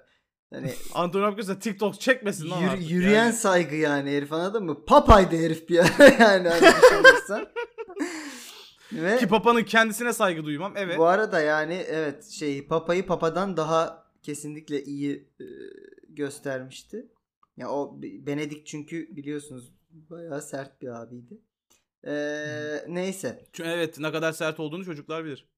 [0.53, 3.33] hani Anthony Hopkins de TikTok çekmesin lan artık yürüyen yani.
[3.33, 4.85] saygı yani herif anladın mı?
[4.85, 5.75] Papaydı herif bir
[6.21, 7.47] yani hani düşünürsen.
[8.93, 10.73] Ve Ki Papa'nın kendisine saygı duymam.
[10.77, 10.99] Evet.
[10.99, 15.45] bu arada yani evet şey Papa'yı Papa'dan daha kesinlikle iyi e,
[16.09, 17.07] göstermişti.
[17.57, 21.39] Ya o Be- Benedict çünkü biliyorsunuz bayağı sert bir abiydi.
[22.07, 23.45] Ee, neyse.
[23.53, 25.49] Çünkü evet ne kadar sert olduğunu çocuklar bilir.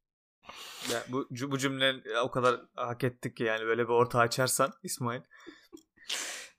[0.92, 5.20] Ya bu, bu cümle o kadar hak ettik ki yani böyle bir orta açarsan İsmail.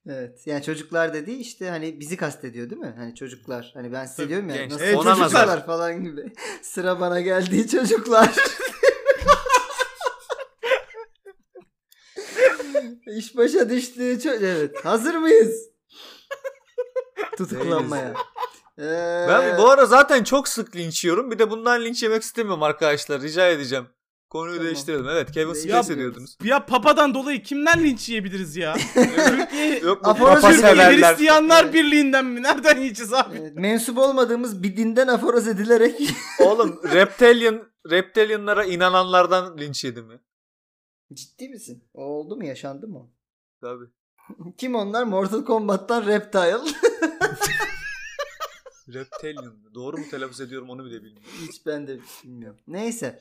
[0.10, 0.48] Evet.
[0.48, 2.94] Yani çocuklar dediği işte hani bizi kastediyor değil mi?
[2.98, 3.72] Hani çocuklar.
[3.74, 4.72] Hani ben size Tabii, diyorum ya genç.
[4.72, 5.66] nasıl Evet, çocuklar çocuklar.
[5.66, 6.34] falan gibi.
[6.62, 8.36] Sıra bana geldiği çocuklar.
[13.18, 14.18] İş başa düştü.
[14.42, 14.86] Evet.
[14.86, 15.70] Hazır mıyız?
[17.38, 18.14] Tutuklanmaya.
[18.80, 21.32] Ee, Ben bu ara zaten çok sık linç yiyorum.
[21.32, 23.22] Bir de bundan linç yemek istemiyorum arkadaşlar.
[23.22, 23.88] Rica edeceğim.
[24.34, 24.66] Konuyu Tamam.
[24.66, 25.10] değiştirelim.
[25.10, 26.38] Evet Kevin Spacey Ya- diyordunuz.
[26.44, 28.76] Ya Papa'dan dolayı kimden linç yiyebiliriz ya?
[28.94, 31.10] Türkiye Yok mu Aforoz papa Türkiye Türkiye severler.
[31.10, 31.74] Hristiyanlar Evet.
[31.74, 32.44] Birliği'nden mi?
[32.44, 33.38] Nereden yiyeceğiz abi?
[33.38, 35.96] evet, mensup olmadığımız bir dinden aforoz edilerek
[36.40, 40.20] Oğlum reptilian reptilianlara inananlardan linç yedi mi?
[41.14, 41.84] ciddi misin?
[41.94, 42.46] O oldu mu?
[42.46, 43.12] Yaşandı mı?
[43.62, 43.86] Tabii.
[44.58, 45.04] Kim onlar?
[45.04, 46.58] Mortal Kombat'tan Reptile.
[48.94, 49.54] Reptilian.
[49.76, 51.30] Doğru mu telaffuz ediyorum onu bile bilmiyorum.
[51.42, 52.60] Hiç ben de bilmiyorum.
[52.68, 53.20] Neyse.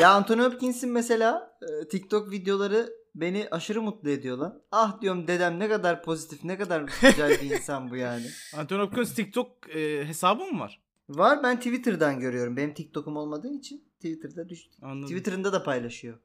[0.00, 4.62] Ya Anthony Hopkins'in mesela e, TikTok videoları beni aşırı mutlu ediyor lan.
[4.70, 8.26] Ah diyorum dedem ne kadar pozitif ne kadar güzel bir insan bu yani.
[8.56, 10.82] Anthony Hopkins TikTok e, hesabı mı var?
[11.08, 12.56] Var ben Twitter'dan görüyorum.
[12.56, 14.76] Benim TikTok'um olmadığı için Twitter'da düştü.
[14.82, 15.08] Anladım.
[15.08, 16.18] Twitter'ında da paylaşıyor.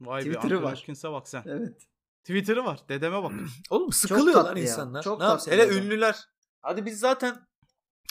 [0.00, 0.78] Vay be Twitter'ı Anthony var.
[0.78, 1.42] Hopkins'e bak sen.
[1.46, 1.82] Evet.
[2.24, 2.80] Twitter'ı var.
[2.88, 3.32] Dedeme bak.
[3.70, 4.64] Oğlum sıkılıyorlar tatlı ya.
[4.64, 5.02] insanlar.
[5.02, 6.16] Çok ne tatlı Hele ünlüler.
[6.60, 7.36] Hadi biz zaten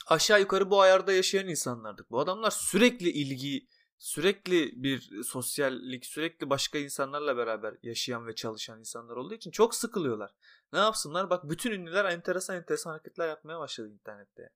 [0.08, 2.12] aşağı yukarı bu ayarda yaşayan insanlardık.
[2.12, 3.68] Bu adamlar sürekli ilgi,
[4.02, 10.36] sürekli bir sosyallik, sürekli başka insanlarla beraber yaşayan ve çalışan insanlar olduğu için çok sıkılıyorlar.
[10.74, 11.30] Ne yapsınlar?
[11.30, 14.50] Bak bütün ünlüler enteresan enteresan hareketler yapmaya başladı internette.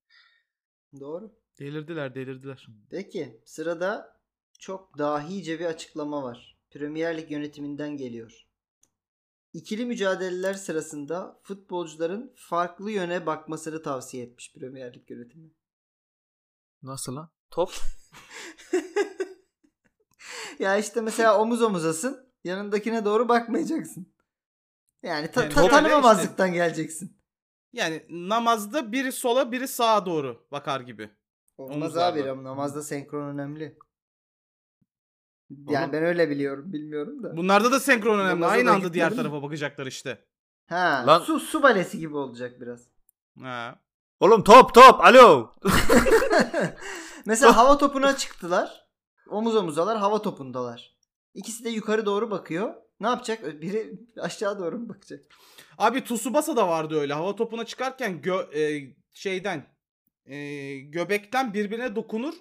[0.99, 1.31] Doğru.
[1.59, 2.67] Delirdiler delirdiler.
[2.89, 4.21] Peki sırada
[4.59, 6.57] çok dahice bir açıklama var.
[6.69, 8.47] Premier Lig yönetiminden geliyor.
[9.53, 15.51] İkili mücadeleler sırasında futbolcuların farklı yöne bakmasını tavsiye etmiş Premier Lig yönetimi.
[16.83, 17.29] Nasıl lan?
[17.49, 17.71] Top.
[20.59, 22.25] Ya işte mesela omuz omuzasın.
[22.43, 24.13] Yanındakine doğru bakmayacaksın.
[25.03, 27.17] Yani, ta- Yani ta- tanımamazlıktan geleceksin.
[27.73, 31.09] Yani namazda biri sola biri sağa doğru bakar gibi.
[31.57, 33.77] Olmaz abi namazda senkron önemli.
[35.49, 36.73] Yani Oğlum- ben öyle biliyorum.
[36.73, 37.37] Bilmiyorum da.
[37.37, 38.41] Bunlarda da senkron önemli.
[38.41, 40.25] Namaza Aynı da anda diğer tarafa bakacaklar işte.
[40.67, 42.87] Ha, Lan- su su balesi gibi olacak biraz.
[43.41, 43.79] Ha.
[44.19, 45.51] Oğlum top top alo.
[47.25, 48.84] Mesela hava topuna çıktılar.
[49.29, 50.95] Omuz omuzalar hava topundalar.
[51.33, 52.73] İkisi de yukarı doğru bakıyor.
[52.99, 53.61] Ne yapacak?
[53.61, 55.23] Biri aşağı doğru mu bakacak?
[55.77, 57.13] Abi Tsubasa da vardı öyle.
[57.13, 59.65] Hava topuna çıkarken gö- e, şeyden
[60.25, 62.33] e, göbekten birbirine dokunur.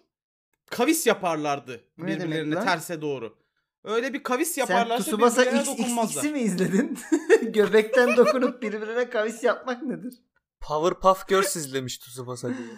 [0.71, 3.39] Kavis yaparlardı Ne birbirlerine terse doğru.
[3.85, 6.23] Öyle bir kavis Sen yaparlarsa Tsubasa birbirlerine X, dokunmazlar.
[6.23, 6.99] X'i mi izledin?
[7.43, 10.15] Göbekten dokunup birbirine kavis yapmak nedir?
[10.61, 12.69] Powerpuff Girls izlemiş Tsubasa diye.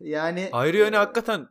[0.00, 1.48] Yani Ayrı yöne hakikaten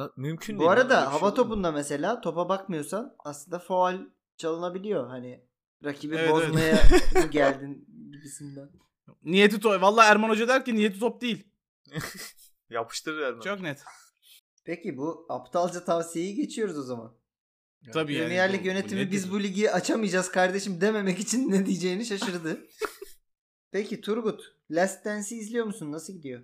[0.00, 0.66] Lan, mümkün değil.
[0.66, 1.34] Bu arada şey hava mu?
[1.34, 3.94] topunda mesela topa bakmıyorsan aslında faul
[4.36, 5.06] çalınabiliyor.
[5.08, 5.44] Hani
[5.84, 6.48] rakibi Evet, evet.
[6.48, 6.74] bozmaya
[7.24, 8.70] mı geldin gibisinden.
[9.22, 9.82] Niyeti top.
[9.82, 11.46] Valla Erman Hoca der ki niyeti top değil.
[12.70, 13.40] Yapıştırır Erman.
[13.40, 13.82] Çok net.
[14.64, 17.16] Peki bu aptalca tavsiyeyi geçiyoruz o zaman.
[17.82, 18.26] Yani Tabii yani.
[18.26, 19.10] Premier Lig bu- bu yönetimi nedir?
[19.12, 22.66] biz bu ligi açamayacağız kardeşim dememek için ne diyeceğini şaşırdı.
[23.70, 25.92] Peki Turgut, Last Dance'i izliyor musun?
[25.92, 26.42] Nasıl gidiyor?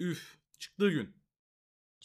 [0.00, 0.38] Üf.
[0.58, 1.21] Çıktığı gün.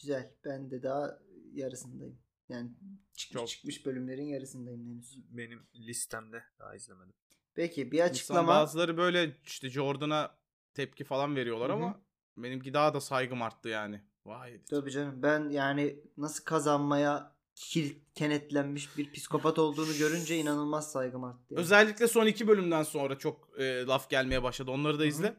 [0.01, 0.31] Güzel.
[0.45, 1.19] Ben de daha
[1.53, 2.19] yarısındayım.
[2.49, 2.71] Yani
[3.13, 3.47] çıkmış, Çok.
[3.47, 5.17] çıkmış bölümlerin yarısındayım henüz.
[5.37, 7.13] Benim listemde daha izlemedim.
[7.55, 8.47] Peki bir İnsan açıklama.
[8.47, 10.37] bazıları böyle işte Jordan'a
[10.73, 11.77] tepki falan veriyorlar Hı hı.
[11.77, 12.01] ama
[12.37, 14.01] benimki daha da saygım arttı yani.
[14.25, 14.61] Vay.
[14.69, 21.53] Tabii canım ben yani nasıl kazanmaya kil kenetlenmiş bir psikopat olduğunu görünce inanılmaz saygım arttı.
[21.53, 21.61] yani.
[21.61, 24.71] Özellikle son iki bölümden sonra çok e, laf gelmeye başladı.
[24.71, 25.35] Onları da izle.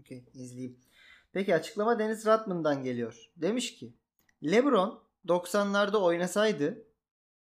[0.00, 0.80] Okey izleyeyim.
[1.34, 3.30] Peki açıklama Deniz Radman'dan geliyor.
[3.36, 3.94] Demiş ki
[4.44, 6.86] LeBron 90'larda oynasaydı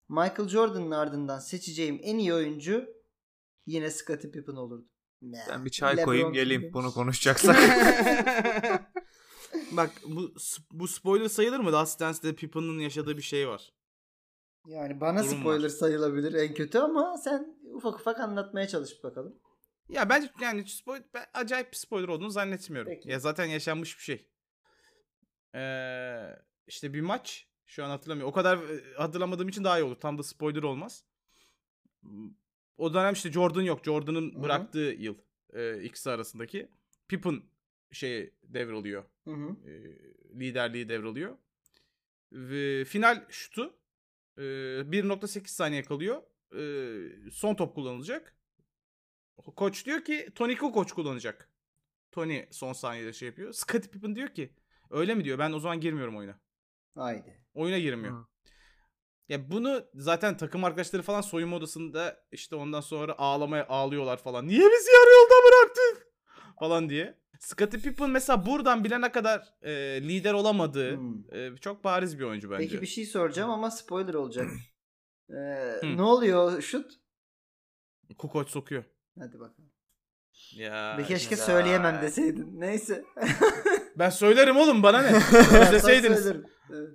[0.10, 2.90] Michael Jordan'ın ardından seçeceğim en iyi oyuncu
[3.66, 4.90] yine Scottie Pippen olurdu.
[5.22, 6.74] Ben bir çay LeBron koyayım geleyim demiş?
[6.74, 7.58] bunu konuşacaksak.
[9.72, 10.34] Bak bu
[10.72, 11.72] bu spoiler sayılır mı?
[11.72, 13.74] Last Dance'de Pippen'ın yaşadığı bir şey var.
[14.68, 15.70] Yani bana Durum spoiler var.
[15.70, 19.40] sayılabilir en kötü ama sen ufak ufak anlatmaya çalış bakalım.
[19.90, 22.92] Ya bence yani spoiler, ben acayip bir spoiler olduğunu zannetmiyorum.
[22.92, 23.10] Peki.
[23.10, 24.26] Ya zaten yaşanmış bir şey.
[25.56, 26.36] Ee,
[26.68, 28.32] işte bir maç şu an hatırlamıyorum.
[28.32, 28.60] O kadar
[28.98, 29.96] hatırlamadığım için daha iyi olur.
[29.96, 31.04] Tam da spoiler olmaz.
[32.78, 33.86] O dönem işte Jordan yok.
[33.86, 35.16] Jordan'ın bıraktığı yıl
[35.54, 36.70] e, ikisi arasındaki.
[37.08, 37.42] Pippen
[37.92, 39.04] şey devralıyor.
[39.24, 39.70] Hı hı.
[39.70, 39.74] e,
[40.40, 41.38] liderliği devralıyor.
[42.32, 43.74] Ve final şutu
[44.38, 46.22] e, 1.8 saniye kalıyor.
[46.56, 48.39] E, son top kullanılacak.
[49.56, 51.50] Koç diyor ki Tony koç kullanacak.
[52.12, 53.54] Tony son saniyede şey yapıyor.
[53.54, 54.54] Scottie Pippen diyor ki
[54.90, 56.40] öyle mi diyor ben o zaman girmiyorum oyuna.
[56.96, 57.42] Haydi.
[57.54, 58.14] Oyuna girmiyor.
[58.20, 58.26] Hı.
[59.30, 64.48] Ya bunu zaten takım arkadaşları falan soyunma odasında işte ondan sonra ağlamaya ağlıyorlar falan.
[64.48, 66.10] Niye bizi yarı yolda bıraktın?
[66.60, 67.20] Falan diye.
[67.40, 69.72] Scottie Pippen mesela buradan bilene kadar e,
[70.02, 71.36] lider olamadığı Hmm.
[71.36, 72.64] e, çok bariz bir oyuncu bence.
[72.68, 74.52] Peki bir şey soracağım ama spoiler olacak.
[75.32, 77.00] Ee, ne oluyor şut?
[78.18, 78.84] Kukoç sokuyor.
[79.20, 79.70] Hadi bakalım.
[80.56, 81.46] Ya Bir keşke güzel.
[81.46, 82.60] söyleyemem deseydin.
[82.60, 83.06] Neyse.
[83.96, 85.10] ben söylerim oğlum bana ne?
[86.72, 86.90] Evet.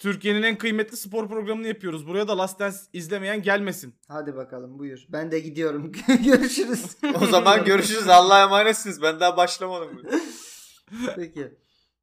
[0.00, 2.06] Türkiye'nin en kıymetli spor programını yapıyoruz.
[2.06, 3.94] Buraya da Last Dance izlemeyen gelmesin.
[4.08, 5.06] Hadi bakalım buyur.
[5.08, 5.92] Ben de gidiyorum.
[6.24, 6.96] Görüşürüz.
[7.22, 8.08] o zaman görüşürüz.
[8.08, 9.02] Allah'a emanetsiniz.
[9.02, 10.02] Ben daha başlamadım.
[11.16, 11.58] Peki.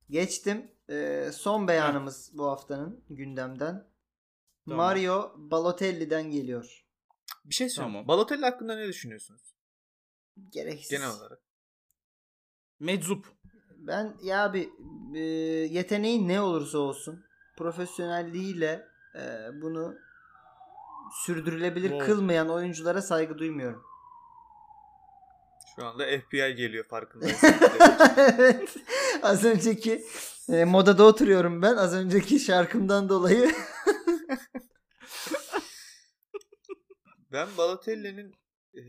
[0.10, 0.72] Geçtim.
[0.90, 3.88] Ee, son beyanımız bu haftanın gündemden.
[4.66, 4.78] Tamam.
[4.78, 6.81] Mario Balotelli'den geliyor.
[7.46, 7.94] Bir şey söyleyeyim.
[7.94, 8.08] Tamam.
[8.08, 9.42] Balotelli hakkında ne düşünüyorsunuz?
[10.50, 10.90] Gereksiz.
[10.90, 11.40] Genel olarak.
[12.80, 13.26] Meczup.
[13.78, 14.70] Ben ya abi
[15.16, 15.20] e,
[15.72, 17.26] yeteneği ne olursa olsun
[17.58, 19.22] profesyonelliğiyle e,
[19.62, 19.96] bunu
[21.26, 22.06] sürdürülebilir Wow.
[22.06, 23.84] kılmayan oyunculara saygı duymuyorum.
[25.76, 27.38] Şu anda FBI geliyor farkındayım.
[28.18, 28.76] evet.
[29.24, 30.06] Az önceki
[30.50, 31.76] e, modada oturuyorum ben.
[31.76, 33.52] Az önceki şarkımdan dolayı.
[37.32, 38.36] ben Balotelli'nin
[38.74, 38.84] e,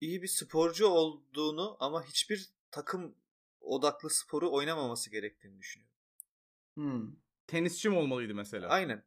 [0.00, 3.14] iyi bir sporcu olduğunu ama hiçbir takım
[3.60, 5.94] odaklı sporu oynamaması gerektiğini düşünüyorum.
[6.74, 7.16] Hmm.
[7.46, 8.68] Tenisçi mi olmalıydı mesela?
[8.68, 9.04] Aynen.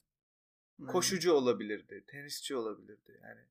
[0.88, 3.20] Koşucu olabilirdi, tenisçi olabilirdi.
[3.24, 3.42] Yani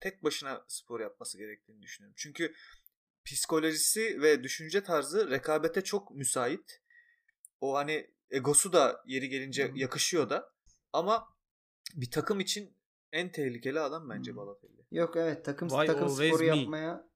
[0.00, 2.14] tek başına spor yapması gerektiğini düşünüyorum.
[2.16, 2.54] Çünkü
[3.24, 6.82] psikolojisi ve düşünce tarzı rekabete çok müsait.
[7.60, 10.52] O hani egosu da yeri gelince yakışıyor da.
[10.92, 11.28] Ama
[11.94, 12.76] bir takım için
[13.12, 14.36] en tehlikeli adam bence Hı.
[14.36, 14.86] Balotelli.
[14.90, 16.46] Yok evet takım Why takım sporu me?
[16.46, 17.08] yapmaya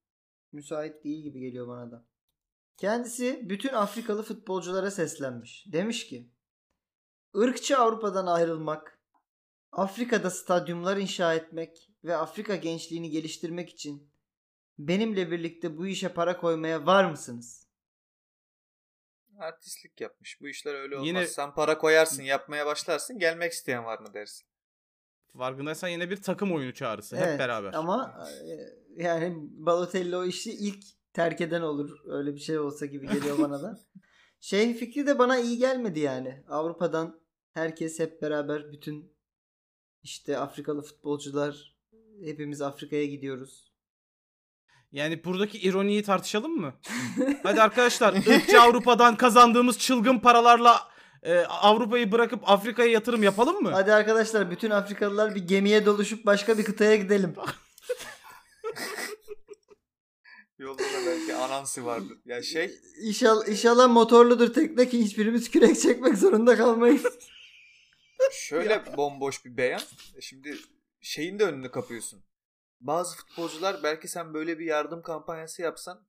[0.53, 2.05] müsait değil gibi geliyor bana da.
[2.77, 5.65] Kendisi bütün Afrikalı futbolculara seslenmiş.
[5.73, 6.29] Demiş ki
[7.37, 8.99] ırkçı Avrupa'dan ayrılmak,
[9.73, 14.11] Afrika'da stadyumlar inşa etmek ve Afrika gençliğini geliştirmek için
[14.79, 17.67] benimle birlikte bu işe para koymaya var mısınız?
[19.39, 20.41] Artistlik yapmış.
[20.41, 21.09] Bu işler öyle olmaz.
[21.09, 23.19] Yine- Sen para koyarsın, yapmaya başlarsın.
[23.19, 24.47] Gelmek isteyen var mı dersin.
[25.39, 27.17] Farkındaysan yine bir takım oyunu çağrısı.
[27.17, 27.73] Evet, Hep beraber.
[27.73, 31.99] Ama e, yani Balotelli o işi ilk terk eden olur.
[32.07, 33.79] Öyle bir şey olsa gibi geliyor bana da.
[34.41, 36.45] Şey fikri de bana iyi gelmedi yani.
[36.49, 37.21] Avrupa'dan
[37.53, 39.13] herkes hep beraber bütün
[40.03, 41.77] işte Afrikalı futbolcular
[42.25, 43.73] hepimiz Afrika'ya gidiyoruz.
[44.93, 46.75] Yani buradaki ironiyi tartışalım mı?
[47.43, 50.94] Hadi arkadaşlar ırkçı Avrupa'dan kazandığımız çılgın paralarla
[51.25, 53.71] e, Avrupa'yı bırakıp Afrika'ya yatırım yapalım mı?
[53.71, 57.35] Hadi arkadaşlar bütün Afrikalılar bir gemiye doluşup başka bir kıtaya gidelim.
[60.59, 62.19] Yolda da belki anansı vardır.
[62.25, 62.71] Ya şey
[63.03, 67.05] İnşallah, inşallah motorludur tekne ki hiçbirimiz kürek çekmek zorunda kalmayız.
[68.33, 69.83] şöyle bomboş bir beyan.
[70.17, 70.57] E Şimdi
[71.01, 72.25] şeyin de önünü kapıyorsun.
[72.81, 76.07] Bazı futbolcular belki sen böyle bir yardım kampanyası yapsan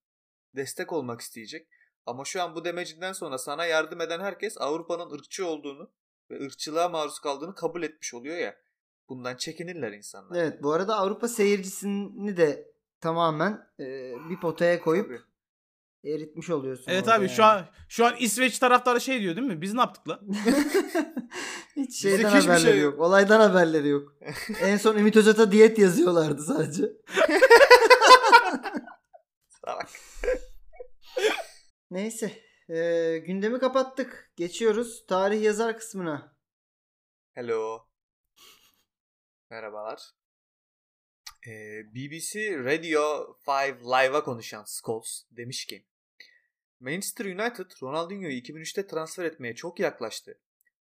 [0.55, 1.67] destek olmak isteyecek.
[2.05, 5.91] Ama şu an bu demecinden sonra sana yardım eden herkes Avrupa'nın ırkçı olduğunu
[6.31, 8.55] ve ırkçılığa maruz kaldığını kabul etmiş oluyor ya.
[9.09, 10.39] Bundan çekinirler insanlar.
[10.39, 16.13] Evet bu arada Avrupa seyircisini de tamamen e, bir potaya koyup Tabii.
[16.13, 16.85] eritmiş oluyorsun.
[16.87, 17.51] Evet abi şu yani.
[17.51, 19.61] an şu an İsveç taraftarı şey diyor değil mi?
[19.61, 20.19] Biz ne yaptık lan?
[21.75, 22.93] Hiç şeyden hiçbir haberleri şey yok.
[22.93, 23.01] yok.
[23.01, 24.13] Olaydan haberleri yok.
[24.61, 26.83] en son Ümit Özat'a diyet yazıyorlardı sadece.
[31.91, 32.43] Neyse.
[32.69, 34.31] e, gündemi kapattık.
[34.35, 36.35] Geçiyoruz tarih yazar kısmına.
[37.33, 37.87] Hello.
[39.49, 40.01] Merhabalar.
[41.47, 45.85] Ee, BBC Radio 5 Live'a konuşan Scholes demiş ki
[46.79, 50.39] Manchester United Ronaldinho'yu 2003'te transfer etmeye çok yaklaştı.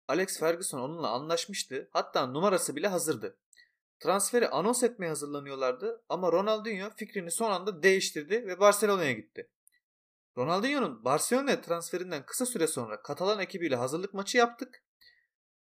[0.08, 1.90] Alex Ferguson onunla anlaşmıştı.
[1.92, 3.38] Hatta numarası bile hazırdı.
[4.00, 9.50] Transferi anons etmeye hazırlanıyorlardı ama Ronaldinho fikrini son anda değiştirdi ve Barcelona'ya gitti.
[10.38, 14.84] Ronaldinho'nun Barcelona transferinden kısa süre sonra Katalan ekibiyle hazırlık maçı yaptık.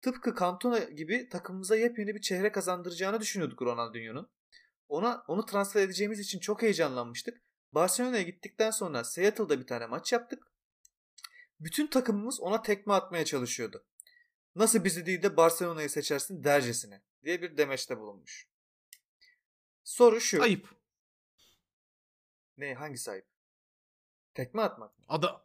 [0.01, 4.29] Tıpkı Cantona gibi takımımıza yepyeni bir çehre kazandıracağını düşünüyorduk Ronaldinho'nun.
[4.89, 7.41] Ona onu transfer edeceğimiz için çok heyecanlanmıştık.
[7.71, 10.51] Barcelona'ya gittikten sonra Seattle'da bir tane maç yaptık.
[11.59, 13.85] Bütün takımımız ona tekme atmaya çalışıyordu.
[14.55, 18.47] Nasıl bizi değil de Barcelona'yı seçersin dercesine diye bir demeçte bulunmuş.
[19.83, 20.43] Soru şu.
[20.43, 20.69] Ayıp.
[22.57, 23.30] Ne hangi sahip?
[24.33, 25.05] Tekme atmak mı?
[25.07, 25.41] Ada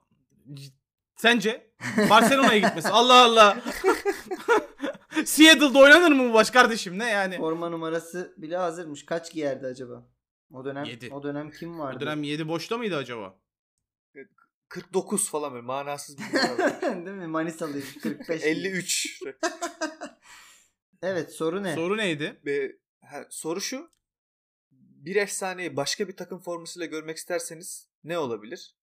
[1.17, 1.71] Sence?
[2.11, 2.89] Barcelona'ya gitmesi.
[2.89, 3.63] Allah Allah.
[5.25, 6.99] Seattle'da oynanır mı bu baş kardeşim?
[6.99, 7.37] Ne yani?
[7.37, 9.05] Forma numarası bile hazırmış.
[9.07, 10.09] Kaç giyerdi acaba?
[10.53, 11.09] O dönem Yedi.
[11.13, 11.97] o dönem kim vardı?
[11.97, 13.39] O dönem 7 boşta mıydı acaba?
[14.69, 16.81] 49 falan böyle manasız bir numara.
[16.83, 17.27] Değil mi?
[17.27, 17.99] Manisalıymış.
[17.99, 18.43] 45.
[18.43, 19.23] 53.
[21.03, 21.75] Evet soru ne?
[21.75, 22.41] Soru neydi?
[22.47, 23.91] Ve ha, soru şu.
[24.73, 28.77] Bir efsaneyi başka bir takım formasıyla görmek isterseniz ne olabilir?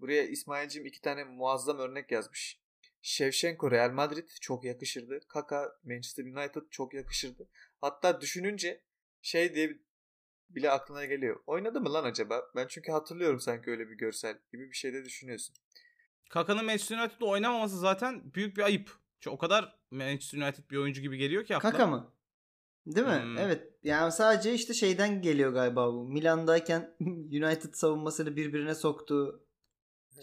[0.00, 2.60] Buraya İsmail'cim iki tane muazzam örnek yazmış.
[3.02, 5.20] Shevchenko Real Madrid çok yakışırdı.
[5.28, 7.48] Kaka Manchester United çok yakışırdı.
[7.80, 8.84] Hatta düşününce
[9.22, 9.78] şey diye
[10.48, 11.40] bile aklına geliyor.
[11.46, 12.42] Oynadı mı lan acaba?
[12.56, 15.56] Ben çünkü hatırlıyorum sanki öyle bir görsel gibi bir şey de düşünüyorsun.
[16.30, 18.90] Kaka'nın Manchester United'da oynamaması zaten büyük bir ayıp.
[19.20, 21.70] Çünkü o kadar Manchester United bir oyuncu gibi geliyor ki akla.
[21.70, 22.12] Kaka mı?
[22.86, 23.22] Değil mi?
[23.22, 23.38] Hmm.
[23.38, 23.68] Evet.
[23.84, 26.08] Yani sadece işte şeyden geliyor galiba bu.
[26.08, 26.90] Milan'dayken
[27.32, 29.40] United savunmasını birbirine soktu.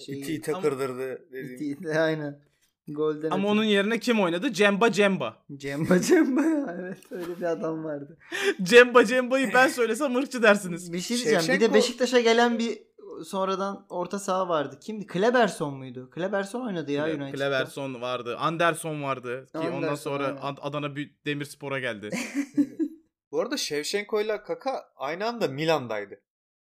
[0.06, 1.78] Şeyi- İti ite Ama- kırdırdı dediğim.
[1.84, 2.40] İti- Aynen.
[2.88, 4.54] Golden Ama onun yerine kim oynadı?
[4.54, 5.44] Cemba Cemba.
[5.58, 6.78] Cemba Cemba ya.
[6.82, 8.18] Evet öyle bir adam vardı.
[8.64, 10.94] Cemba Cemba'yı ben söylesem ırkçı dersiniz.
[10.94, 11.42] Bir şey diyeceğim.
[11.48, 12.80] Bir de Şevşenko- Beşiktaş'a gelen bir
[13.26, 14.80] sonradan orta saha vardı.
[14.82, 15.08] Kimdi?
[15.08, 16.10] Kleberson muydu?
[16.10, 17.38] Kleberson oynadı ya Kle- United'da.
[17.38, 18.38] Kleberson vardı.
[18.38, 19.46] Anderson vardı.
[19.52, 20.42] Ki ondan Anderson, sonra aynen.
[20.42, 22.10] Ad- Adana Demirspor'a geldi.
[23.32, 26.22] Bu arada Shevchenko ile Kaka aynı anda Milan'daydı.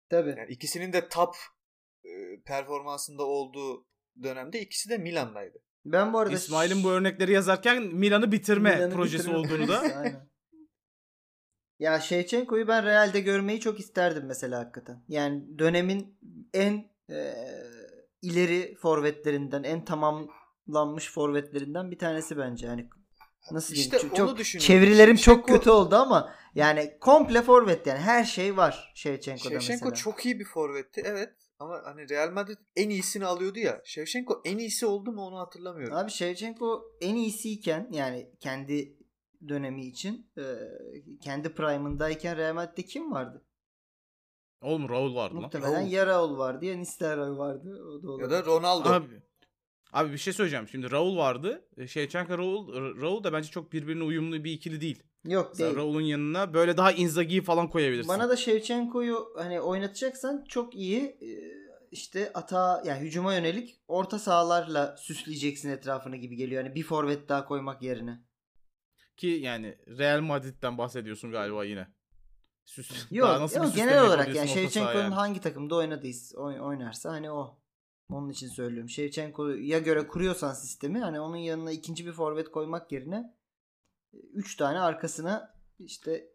[0.10, 0.30] Tabii.
[0.30, 1.36] Yani ikisinin de top
[2.06, 2.10] e,
[2.46, 3.88] performansında olduğu
[4.24, 5.58] dönemde ikisi de Milan'daydı.
[5.86, 9.84] Ben bu arada İsmail'in bu örnekleri yazarken Milan'ı bitirme Milan'ı projesi bitirme olduğunu da.
[11.80, 15.04] Ya Shevchenko'yu ben Real'de görmeyi çok isterdim mesela hakikaten.
[15.08, 16.18] Yani dönemin
[16.54, 17.34] en e,
[18.22, 22.68] ileri forvetlerinden, en tamamlanmış forvetlerinden bir tanesi bence.
[22.68, 22.90] Yani
[23.52, 23.92] nasıl diyeyim?
[23.94, 24.68] İşte Çok- onu çok düşünüyorum.
[24.68, 29.86] çevirilerim çok Shevchenko- kötü oldu ama yani komple forvet yani her şey var Shevchenko'da Shevchenko
[29.90, 29.96] mesela.
[29.96, 31.30] çok iyi bir forvetti evet
[31.60, 33.82] ama hani Real Madrid en iyisini alıyordu ya.
[33.86, 35.98] Shevchenko en iyisi oldu mu onu hatırlamıyorum.
[35.98, 38.98] Abi Shevchenko en iyisiyken yani kendi
[39.50, 40.44] dönemi için e,
[41.22, 43.46] kendi prime'ındayken Real Madrid'de kim vardı?
[44.62, 45.42] Oğlum Raul vardı lan.
[45.42, 45.92] Muhtemelen Raul.
[45.92, 47.84] ya Raul vardı ya Nistelrooy vardı.
[48.08, 48.90] O da ya da Ronaldo.
[48.90, 49.08] Abi,
[49.94, 50.68] abi bir şey söyleyeceğim.
[50.68, 51.66] Şimdi Raul vardı.
[51.88, 55.04] Shevchenko Raul, Raul da bence çok birbirine uyumlu bir ikili değil.
[55.26, 55.80] Yok Mesela değil.
[55.80, 58.10] Raul'un yanına böyle daha Inzaghi'yi falan koyabilirsin.
[58.10, 61.18] Bana da Shevchenko'yu hani oynatacaksan çok iyi
[61.94, 66.64] işte ata yani hücuma yönelik orta sahalarla süsleyeceksin etrafını gibi geliyor.
[66.64, 68.24] Yani bir forvet daha koymak yerine.
[69.18, 71.88] Ki yani Real Madrid'den bahsediyorsun galiba yine.
[72.66, 75.14] Süs, Yok, daha nasıl yok genel olarak yani Şevçenko'nun yani?
[75.14, 77.60] hangi takımda oynadıysa oy- oynarsa hani o.
[78.10, 78.90] Onun için söylüyorum.
[78.90, 83.38] Şevçenko'ya göre kuruyorsan sistemi hani onun yanına ikinci bir forvet koymak yerine
[84.14, 86.28] 3 tane arkasına işte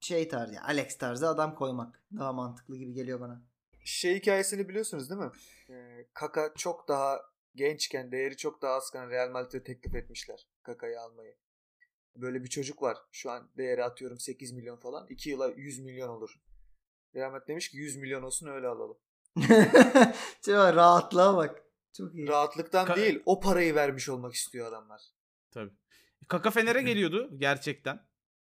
[0.00, 3.42] şey tarzı yani Alex tarzı adam koymak daha mantıklı gibi geliyor bana.
[3.84, 5.30] Şey hikayesini biliyorsunuz değil mi?
[5.70, 7.20] Ee, Kaka çok daha
[7.54, 11.36] gençken, değeri çok daha azken Real Madrid'e teklif etmişler Kaka'yı almayı.
[12.16, 12.96] Böyle bir çocuk var.
[13.12, 15.06] Şu an değeri atıyorum 8 milyon falan.
[15.08, 16.40] 2 yıla 100 milyon olur.
[17.14, 18.98] Madrid demiş ki 100 milyon olsun öyle alalım.
[20.48, 21.62] Rahatlığa bak.
[21.96, 22.28] Çok iyi.
[22.28, 25.00] Rahatlıktan Ka- değil o parayı vermiş olmak istiyor adamlar.
[25.50, 25.70] Tabii.
[26.28, 28.06] Kaka Fener'e geliyordu gerçekten.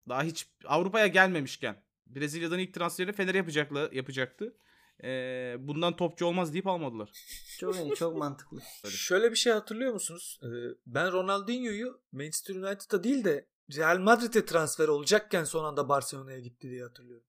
[0.10, 1.84] Daha hiç Avrupa'ya gelmemişken.
[2.08, 4.58] Brezilya'dan ilk transferi Fener'e yapacakla, yapacaktı.
[5.04, 7.12] Ee, bundan topçu olmaz deyip almadılar.
[7.60, 8.60] Çok iyi, çok mantıklı.
[8.84, 8.96] Öyle.
[8.96, 10.40] Şöyle bir şey hatırlıyor musunuz?
[10.44, 10.48] Ee,
[10.86, 13.48] ben Ronaldinho'yu Manchester United'a değil de
[13.78, 17.28] Real Madrid'e transfer olacakken son anda Barcelona'ya gitti diye hatırlıyorum.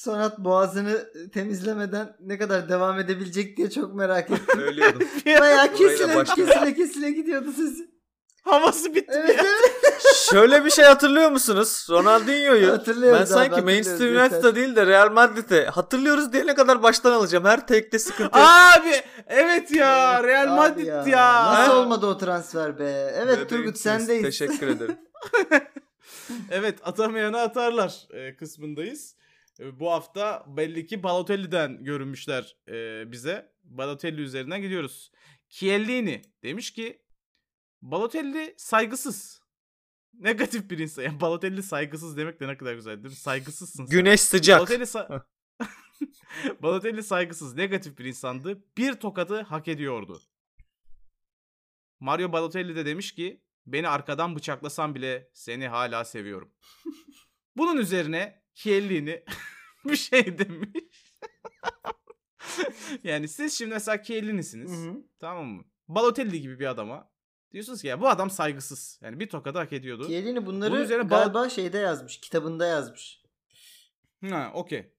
[0.02, 4.46] Sonat boğazını temizlemeden ne kadar devam edebilecek diye çok merak ettim.
[4.56, 5.08] Söylüyordum.
[5.26, 7.92] Bayağı kesile kesile kesile gidiyordu sesi.
[8.42, 9.44] Havası bitti Evet ya.
[9.44, 9.81] evet.
[10.30, 11.88] Şöyle bir şey hatırlıyor musunuz?
[11.90, 14.22] Ronaldinho'yu Hatırlıyoruz ben abi, sanki Manchester yeter.
[14.22, 17.46] United'a değil de Real Madrid'e hatırlıyoruz diyene kadar baştan alacağım.
[17.46, 18.40] Her tekte sıkıntı.
[18.40, 21.46] Abi evet ya Evet Real abi Madrid ya.
[21.54, 21.78] Nasıl Ha?
[21.80, 23.12] olmadı o transfer be?
[23.16, 24.24] Evet Bebeğim Turgut sendeyiz.
[24.24, 24.98] Teşekkür ederim.
[26.52, 29.16] Evet atamayana atarlar e, kısmındayız.
[29.60, 33.52] E, bu hafta belli ki Balotelli'den görünmüşler e, bize.
[33.64, 35.12] Balotelli üzerinden gidiyoruz.
[35.50, 37.02] Chiellini demiş ki
[37.82, 39.41] Balotelli saygısız.
[40.14, 41.04] Negatif bir insan.
[41.04, 43.20] Yani Balotelli saygısız demek de ne kadar güzel değil mi?
[43.20, 43.86] Saygısızsın.
[43.86, 43.98] sen.
[43.98, 44.58] Güneş sıcak.
[44.60, 45.24] Balotelli, sa-
[46.62, 48.64] Balotelli saygısız, negatif bir insandı.
[48.78, 50.22] Bir tokadı hak ediyordu.
[52.00, 56.54] Mario Balotelli de demiş ki beni arkadan bıçaklasan bile seni hala seviyorum.
[57.58, 59.24] Bunun üzerine Chiellini
[59.86, 61.16] bir şey demiş.
[63.04, 64.72] yani siz şimdi mesela Chiellini'siniz.
[64.72, 64.98] Hı hı.
[65.20, 65.64] Tamam mı?
[65.88, 67.12] Balotelli gibi bir adama
[67.54, 69.00] diyorsunuz ki ya bu adam saygısız.
[69.02, 70.08] Yani bir tokadı hak ediyordu.
[70.08, 72.20] Chiellini bunları Bunun üzerine Bal- galiba şeyde yazmış.
[72.20, 73.22] Kitabında yazmış.
[74.30, 74.94] Ha, okey.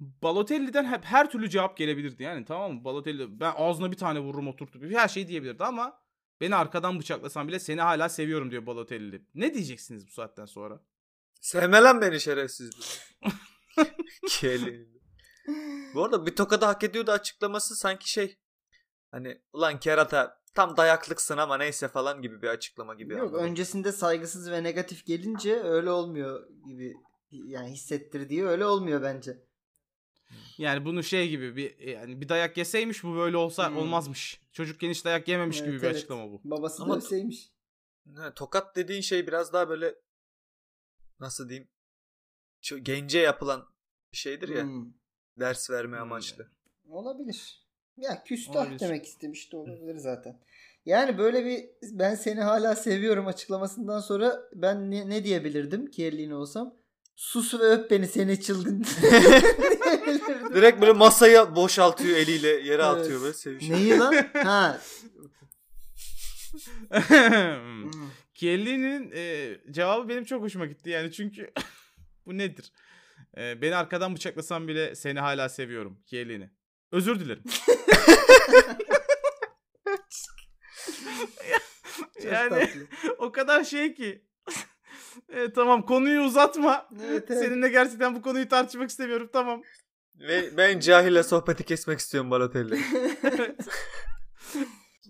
[0.00, 2.84] Balotelli'den hep her türlü cevap gelebilirdi yani tamam mı?
[2.84, 6.00] Balotelli ben ağzına bir tane vururum oturtup her şey diyebilirdi ama
[6.40, 9.26] beni arkadan bıçaklasan bile seni hala seviyorum diyor Balotelli.
[9.34, 10.80] Ne diyeceksiniz bu saatten sonra?
[11.40, 12.70] Sevme lan beni şerefsiz.
[14.28, 14.88] Kelly.
[15.94, 18.38] Bu arada bir tokadı hak ediyordu açıklaması sanki şey.
[19.10, 23.12] Hani ulan kerata tam dayaklıksın ama neyse falan gibi bir açıklama gibi.
[23.12, 23.44] Yok anladım.
[23.44, 26.94] öncesinde saygısız ve negatif gelince öyle olmuyor gibi
[27.30, 29.44] yani hissettirdiği öyle olmuyor bence.
[30.58, 33.76] Yani bunu şey gibi bir yani bir dayak yeseymiş bu böyle olsa Hmm.
[33.76, 34.40] olmazmış.
[34.52, 35.96] Çocuk geniş dayak yememiş gibi Evet, bir evet.
[35.96, 36.40] açıklama bu.
[36.44, 37.52] Babası Ama- da öyleymiş.
[38.16, 39.94] Ha, tokat dediğin şey biraz daha böyle
[41.20, 41.68] nasıl diyeyim
[42.60, 43.68] şu gence yapılan
[44.12, 44.92] bir şeydir ya Hmm.
[45.40, 46.02] ders verme Hmm.
[46.02, 46.50] amaçlı.
[46.88, 47.59] Olabilir.
[48.00, 48.80] Ya küstah Olabilir.
[48.80, 50.40] demek istemiş de olabilir zaten.
[50.86, 56.74] Yani böyle bir ben seni hala seviyorum açıklamasından sonra ben ne, ne diyebilirdim Chiellini olsam?
[57.16, 58.84] Sus ve öp beni seni çılgın.
[60.54, 62.84] Direkt böyle masayı boşaltıyor eliyle yere Evet.
[62.84, 63.78] atıyor böyle sevişiyor.
[63.78, 64.14] Neyi lan?
[64.34, 64.80] Ha.
[68.34, 71.50] Chiellini'nin e, cevabı benim çok hoşuma gitti yani çünkü
[72.26, 72.72] bu nedir?
[73.36, 76.50] E, beni arkadan bıçaklasan bile seni hala seviyorum Chiellini.
[76.92, 77.42] Özür dilerim.
[82.24, 82.68] Yani
[83.18, 84.24] o kadar şey ki.
[85.28, 86.88] E, tamam konuyu uzatma.
[87.04, 87.42] Evet, evet.
[87.42, 89.62] Seninle gerçekten bu konuyu tartışmak istemiyorum tamam.
[90.14, 92.80] Ve ben cahille sohbeti kesmek istiyorum Balotelli.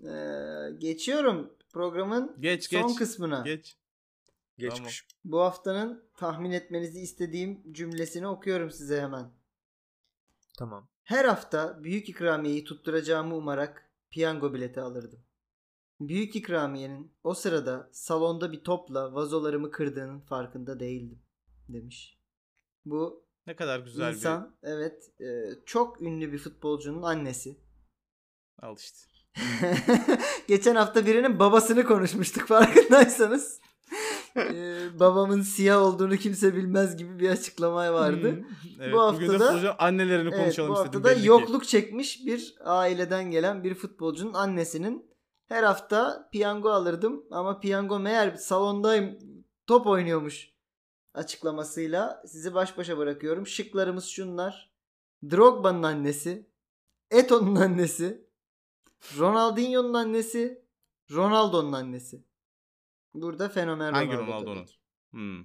[0.05, 2.97] Ee, geçiyorum programın Geç son geç.
[2.97, 3.43] kısmına.
[3.45, 3.77] Geç.
[4.59, 5.07] Geçmiş.
[5.25, 9.31] Bu haftanın tahmin etmenizi istediğim cümlesini okuyorum size hemen.
[10.59, 10.89] Tamam.
[11.11, 15.21] Her hafta büyük ikramiyeyi tutturacağımı umarak piyango bileti alırdım.
[16.01, 21.23] Büyük ikramiyenin o sırada salonda bir topla vazolarımı kırdığının farkında değildim
[21.69, 22.19] demiş.
[22.85, 27.61] Bu Ne kadar güzel insan evet e, çok ünlü bir futbolcunun annesi.
[28.63, 29.11] bir al işte.
[30.49, 33.61] Geçen hafta birinin babasını konuşmuştuk farkındaysanız.
[34.37, 38.31] Ee, babamın siyah olduğunu kimse bilmez gibi bir açıklama vardı.
[38.37, 38.45] Hmm.
[38.81, 40.93] Evet, Bu haftada- futbolcu annelerini Evet, konuşalım bu istedim.
[41.03, 41.27] hafta da ki.
[41.29, 45.11] yokluk çekmiş bir aileden gelen bir futbolcunun annesinin
[45.47, 49.19] her hafta piyango alırdım ama piyango meğer salondayım
[49.67, 50.51] top oynuyormuş.
[51.15, 53.47] açıklamasıyla sizi baş başa bırakıyorum.
[53.47, 54.71] Şıklarımız şunlar.
[55.31, 56.51] Drogba'nın annesi,
[57.11, 58.27] Eto'nun annesi,
[59.19, 60.65] Ronaldinho'nun annesi,
[61.13, 62.25] Ronaldo'nun annesi.
[63.15, 64.67] Burada fenomen Hangi Ronaldo Ronaldo'nun?
[65.11, 65.45] Hmm.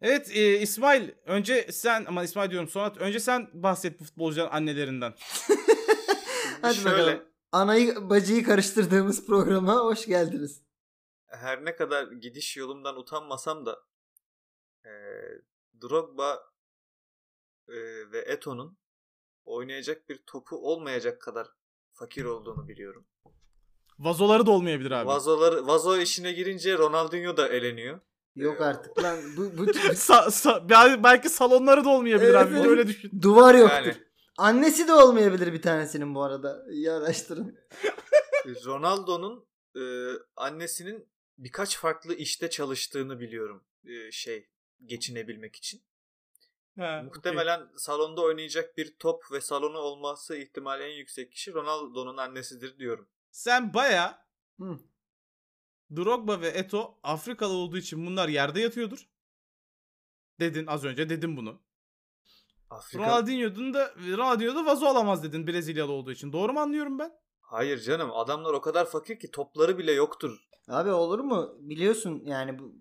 [0.00, 5.14] Evet e, İsmail önce sen ama İsmail diyorum Sonat önce sen bahset bu futbolcuların annelerinden.
[6.62, 7.24] Hadi Şöyle, bakalım.
[7.52, 10.62] Anayı bacıyı karıştırdığımız programa hoş geldiniz.
[11.26, 13.84] her ne kadar gidiş yolumdan utanmasam da
[14.84, 14.90] e,
[15.82, 16.52] Drogba
[17.68, 17.74] e,
[18.12, 18.78] ve Eto'nun
[19.44, 21.48] oynayacak bir topu olmayacak kadar
[21.92, 23.06] fakir olduğunu biliyorum.
[23.98, 25.06] Vazoları da olmayabilir abi.
[25.06, 28.00] Vazoları vazo işine girince Ronaldinho da eleniyor.
[28.36, 32.54] Yok Ee, artık lan bu, bu Sa- sa- bel- belki salonları da olmayabilir Evet, abi.
[32.56, 32.66] Evet.
[32.66, 33.22] öyle düşün.
[33.22, 33.74] duvar yoktur.
[33.76, 33.94] Yani
[34.38, 36.64] Annesi de olmayabilir bir tanesinin bu arada.
[36.70, 37.58] İyi araştırın.
[38.66, 39.82] Ronaldo'nun e,
[40.36, 43.64] annesinin birkaç farklı işte çalıştığını biliyorum.
[43.86, 44.48] E, şey
[44.84, 45.82] geçinebilmek için.
[46.78, 52.78] Ha, Muhtemelen salonda oynayacak bir top ve salonu olması ihtimali en yüksek kişi Ronaldo'nun annesidir
[52.78, 53.08] diyorum.
[53.34, 54.26] Sen baya
[54.60, 54.78] Hı.
[55.96, 59.08] Drogba ve Eto Afrikalı olduğu için bunlar yerde yatıyordur.
[60.40, 61.60] Dedin az önce dedim bunu.
[62.70, 66.32] Afrika Ronaldinho'nun da Ronaldinho da vazo alamaz dedin Brezilyalı olduğu için.
[66.32, 67.12] Doğru mu anlıyorum ben?
[67.40, 70.48] Hayır canım adamlar o kadar fakir ki topları bile yoktur.
[70.68, 71.56] Abi olur mu?
[71.58, 72.74] Biliyorsun yani bu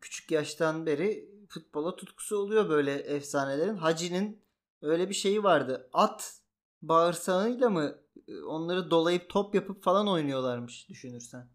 [0.00, 3.76] küçük yaştan beri futbola tutkusu oluyor böyle efsanelerin.
[3.76, 4.44] Hacı'nin
[4.82, 5.90] öyle bir şeyi vardı.
[5.92, 6.40] At
[6.82, 8.03] bağırsağıyla mı
[8.46, 11.48] onları dolayıp top yapıp falan oynuyorlarmış düşünürsen.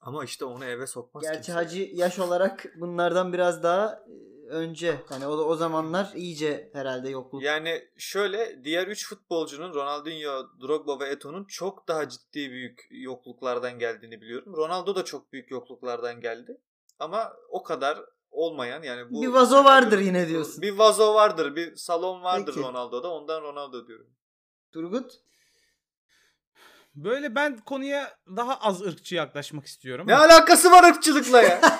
[0.00, 1.52] Ama işte onu eve sokmaz Gerçi kimse.
[1.52, 5.00] Hacı yaş olarak bunlardan biraz daha e, önce.
[5.08, 7.42] Hani o, o zamanlar iyice herhalde yokluk.
[7.42, 14.20] Yani şöyle diğer 3 futbolcunun Ronaldinho, Drogba ve Eto'nun çok daha ciddi büyük yokluklardan geldiğini
[14.20, 14.56] biliyorum.
[14.56, 16.60] Ronaldo da çok büyük yokluklardan geldi.
[16.98, 20.62] Ama o kadar olmayan yani bu Bir vazo vardır yine diyorsun.
[20.62, 22.66] Bir vazo vardır, bir salon vardır Peki.
[22.66, 23.12] Ronaldo'da.
[23.12, 24.06] Ondan Ronaldo diyorum.
[24.72, 25.12] Turgut?
[26.94, 30.06] Böyle ben konuya daha az ırkçı yaklaşmak istiyorum.
[30.08, 31.60] Ne alakası var ırkçılıkla ya?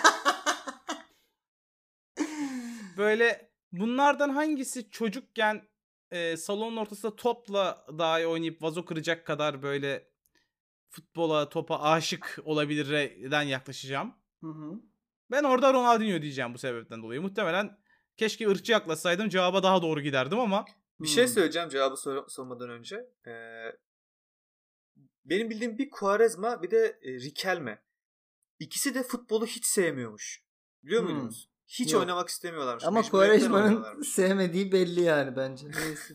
[2.97, 5.69] Böyle bunlardan hangisi çocukken
[6.11, 10.11] e, salonun ortasında topla dahi oynayıp vazo kıracak kadar böyle
[10.91, 14.15] futbola, topa aşık olabilirden yaklaşacağım.
[14.41, 14.73] Hı hı.
[15.31, 17.21] Ben orada Ronaldinho diyeceğim bu sebepten dolayı.
[17.23, 17.79] Muhtemelen
[18.17, 20.65] keşke ırkçı yaklaşsaydım cevaba daha doğru giderdim ama
[21.01, 21.33] bir şey Hmm.
[21.33, 22.97] söyleyeceğim cevabı sor- sormadan önce.
[23.27, 23.33] Ee,
[25.31, 27.83] benim bildiğim bir Quaresma bir de e, Riquelme.
[28.59, 30.45] İkisi de futbolu hiç sevmiyormuş.
[30.85, 31.11] Biliyor Hmm.
[31.11, 31.51] muydunuz?
[31.67, 32.03] Hiç Yok.
[32.03, 32.85] oynamak istemiyorlarmış.
[32.85, 35.67] Ama Quaresma'nın sevmediği belli yani bence.
[35.67, 36.15] Neyse.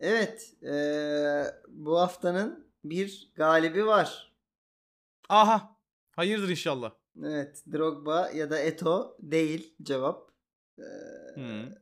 [0.00, 0.52] evet.
[0.62, 4.32] eee, bu haftanın bir galibi var.
[5.28, 5.76] aha
[6.10, 6.92] hayırdır inşallah.
[7.24, 7.64] Evet.
[7.72, 10.30] Drogba ya da Eto değil cevap.
[10.78, 10.84] Eee,
[11.34, 11.78] Hı.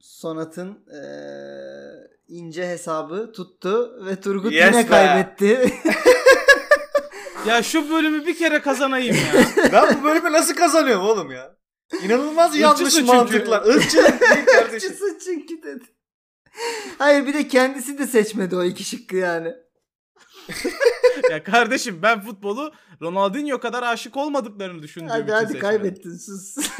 [0.00, 1.67] Sonat'ın eee,
[2.28, 4.86] ince hesabı tuttu ve Turgut Yes yine be.
[4.88, 5.72] kaybetti.
[7.46, 9.44] Ya şu bölümü bir kere kazanayım ya.
[9.72, 11.56] ben bu bölümü nasıl kazanıyorum oğlum ya?
[12.02, 13.06] İnanılmaz yanlış çünkü.
[13.06, 13.66] mantıklar.
[13.74, 14.96] Irkçılık değil kardeşim.
[15.24, 15.84] Çünkü dedi.
[16.98, 19.54] Hayır bir de kendisi de seçmedi o iki şıkkı yani.
[21.30, 22.72] ya kardeşim ben futbolu
[23.02, 25.60] Ronaldinho kadar aşık olmadıklarını düşündüğüm Hadi için hadi seçmedim.
[25.60, 26.56] kaybettin sus.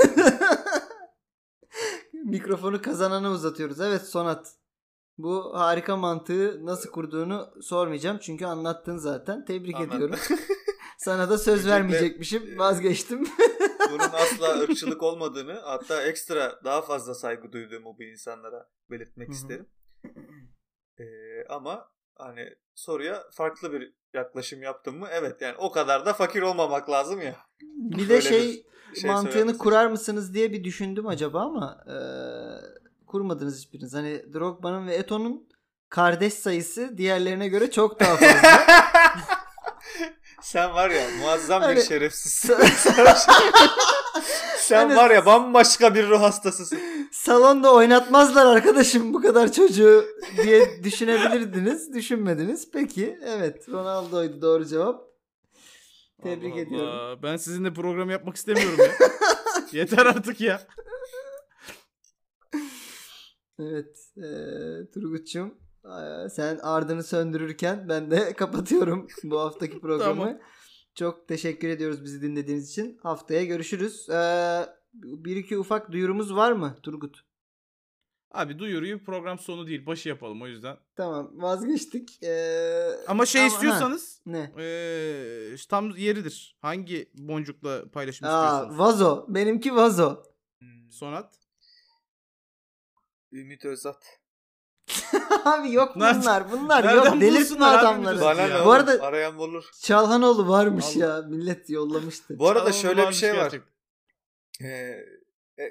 [2.24, 3.80] Mikrofonu kazanana uzatıyoruz.
[3.80, 4.53] Evet Sonat.
[5.19, 8.19] Bu harika mantığı nasıl kurduğunu sormayacağım.
[8.19, 9.45] Çünkü anlattın zaten.
[9.45, 9.97] Tebrik Anladım.
[9.97, 10.19] ediyorum.
[10.99, 12.59] Sana da söz vermeyecekmişim.
[12.59, 13.27] Vazgeçtim.
[13.91, 19.66] Bunun asla ırkçılık olmadığını hatta ekstra daha fazla saygı duyduğumu bu insanlara belirtmek isterim.
[20.99, 21.05] Ee,
[21.49, 25.09] ama hani soruya farklı bir yaklaşım yaptım mı?
[25.11, 27.37] Evet yani o kadar da fakir olmamak lazım ya.
[27.77, 28.64] bir de şey,
[28.95, 29.59] bir şey mantığını söylemesi.
[29.59, 31.97] kurar mısınız diye bir düşündüm acaba ama e,
[33.09, 33.94] kurmadınız hiçbiriniz.
[33.94, 35.48] Hani Drogba'nın ve Eto'nun
[35.88, 38.66] kardeş sayısı diğerlerine göre çok daha fazla.
[40.42, 42.54] Sen var ya muazzam bir Hani- şerefsizsin.
[44.59, 46.78] Sen Hani- var ya bambaşka bir ruh hastasısın.
[47.12, 50.04] Salonda oynatmazlar arkadaşım bu kadar çocuğu
[50.42, 51.94] diye düşünebilirdiniz.
[51.94, 52.70] Düşünmediniz.
[52.72, 55.09] Peki evet Ronaldo'ydu doğru cevap.
[56.22, 56.88] Tebrik Allah ediyorum.
[56.88, 57.22] Allah.
[57.22, 59.09] Ben sizinle program yapmak istemiyorum ya.
[59.80, 60.61] Yeter artık ya.
[63.59, 65.54] Evet eee Turgut'cum
[65.84, 70.20] eee, sen ardını söndürürken ben de kapatıyorum bu haftaki programı.
[70.20, 70.38] Tamam.
[70.94, 72.98] Çok teşekkür ediyoruz bizi dinlediğiniz için.
[73.02, 74.06] Haftaya görüşürüz.
[74.09, 77.20] Eee, bir iki ufak duyurumuz var mı Turgut?
[78.30, 80.76] Abi duyuruyu program sonu değil başı yapalım o yüzden.
[80.96, 82.22] Tamam vazgeçtik.
[82.22, 84.52] Ee, Ama şey ha, istiyorsanız ne?
[84.59, 86.56] eee, tam yeridir.
[86.61, 88.78] Hangi boncukla paylaşım Aa, istiyorsunuz?
[88.78, 89.26] vazo.
[89.28, 90.22] Benimki vazo.
[90.90, 91.34] Sonat.
[93.33, 94.20] Ümit Özat.
[95.45, 96.53] abi yok bunlar.
[96.53, 97.20] Bunlar nereden yok.
[97.20, 98.20] Delirtme adamları.
[98.20, 99.64] Bana Bu arada- arayan bulur.
[99.83, 101.05] Çalhanoğlu varmış Allah.
[101.05, 101.22] ya.
[101.22, 102.39] Millet yollamıştı.
[102.39, 103.61] Bu arada Çalan şöyle bir şey var.
[104.61, 104.66] Ee,
[105.59, 105.64] e,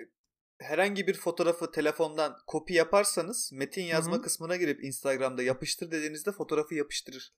[0.60, 4.22] herhangi bir fotoğrafı telefondan kopya yaparsanız metin yazma Hı hı.
[4.22, 7.34] kısmına girip Instagram'da yapıştır dediğinizde fotoğrafı yapıştırır.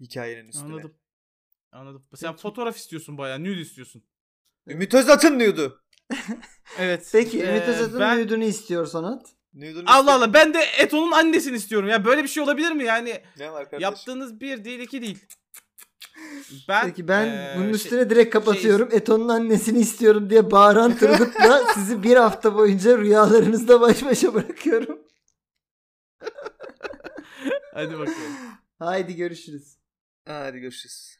[0.00, 0.64] Hikayenin üstüne.
[0.72, 0.94] Anladım.
[1.72, 2.06] Anladım.
[2.14, 3.40] Sen fotoğraf istiyorsun bayağı.
[3.40, 4.04] Nude istiyorsun.
[4.66, 5.80] Ümit Özat'ın nude'u.
[6.78, 7.08] Evet.
[7.12, 8.18] Peki Ee, Ümit Özat'ın ben...
[8.20, 9.26] nude'unu istiyor Sonat.
[9.54, 11.88] Nude'unu Allah Allah ben de Eto'nun annesini istiyorum.
[11.88, 12.84] Ya böyle bir şey olabilir mi?
[12.84, 13.82] Yani Ne var kardeş?
[13.82, 15.18] yaptığınız bir değil iki değil.
[16.68, 18.88] Ben Peki ben eee, bunun şey- üstüne direkt kapatıyorum.
[18.92, 24.98] Eto'nun annesini istiyorum diye bağıran tırdıkla sizi bir hafta boyunca rüyalarınızda baş başa bırakıyorum.
[27.74, 28.36] Hadi bakalım.
[28.78, 29.76] Haydi görüşürüz.
[30.28, 31.16] Hadi görüşürüz.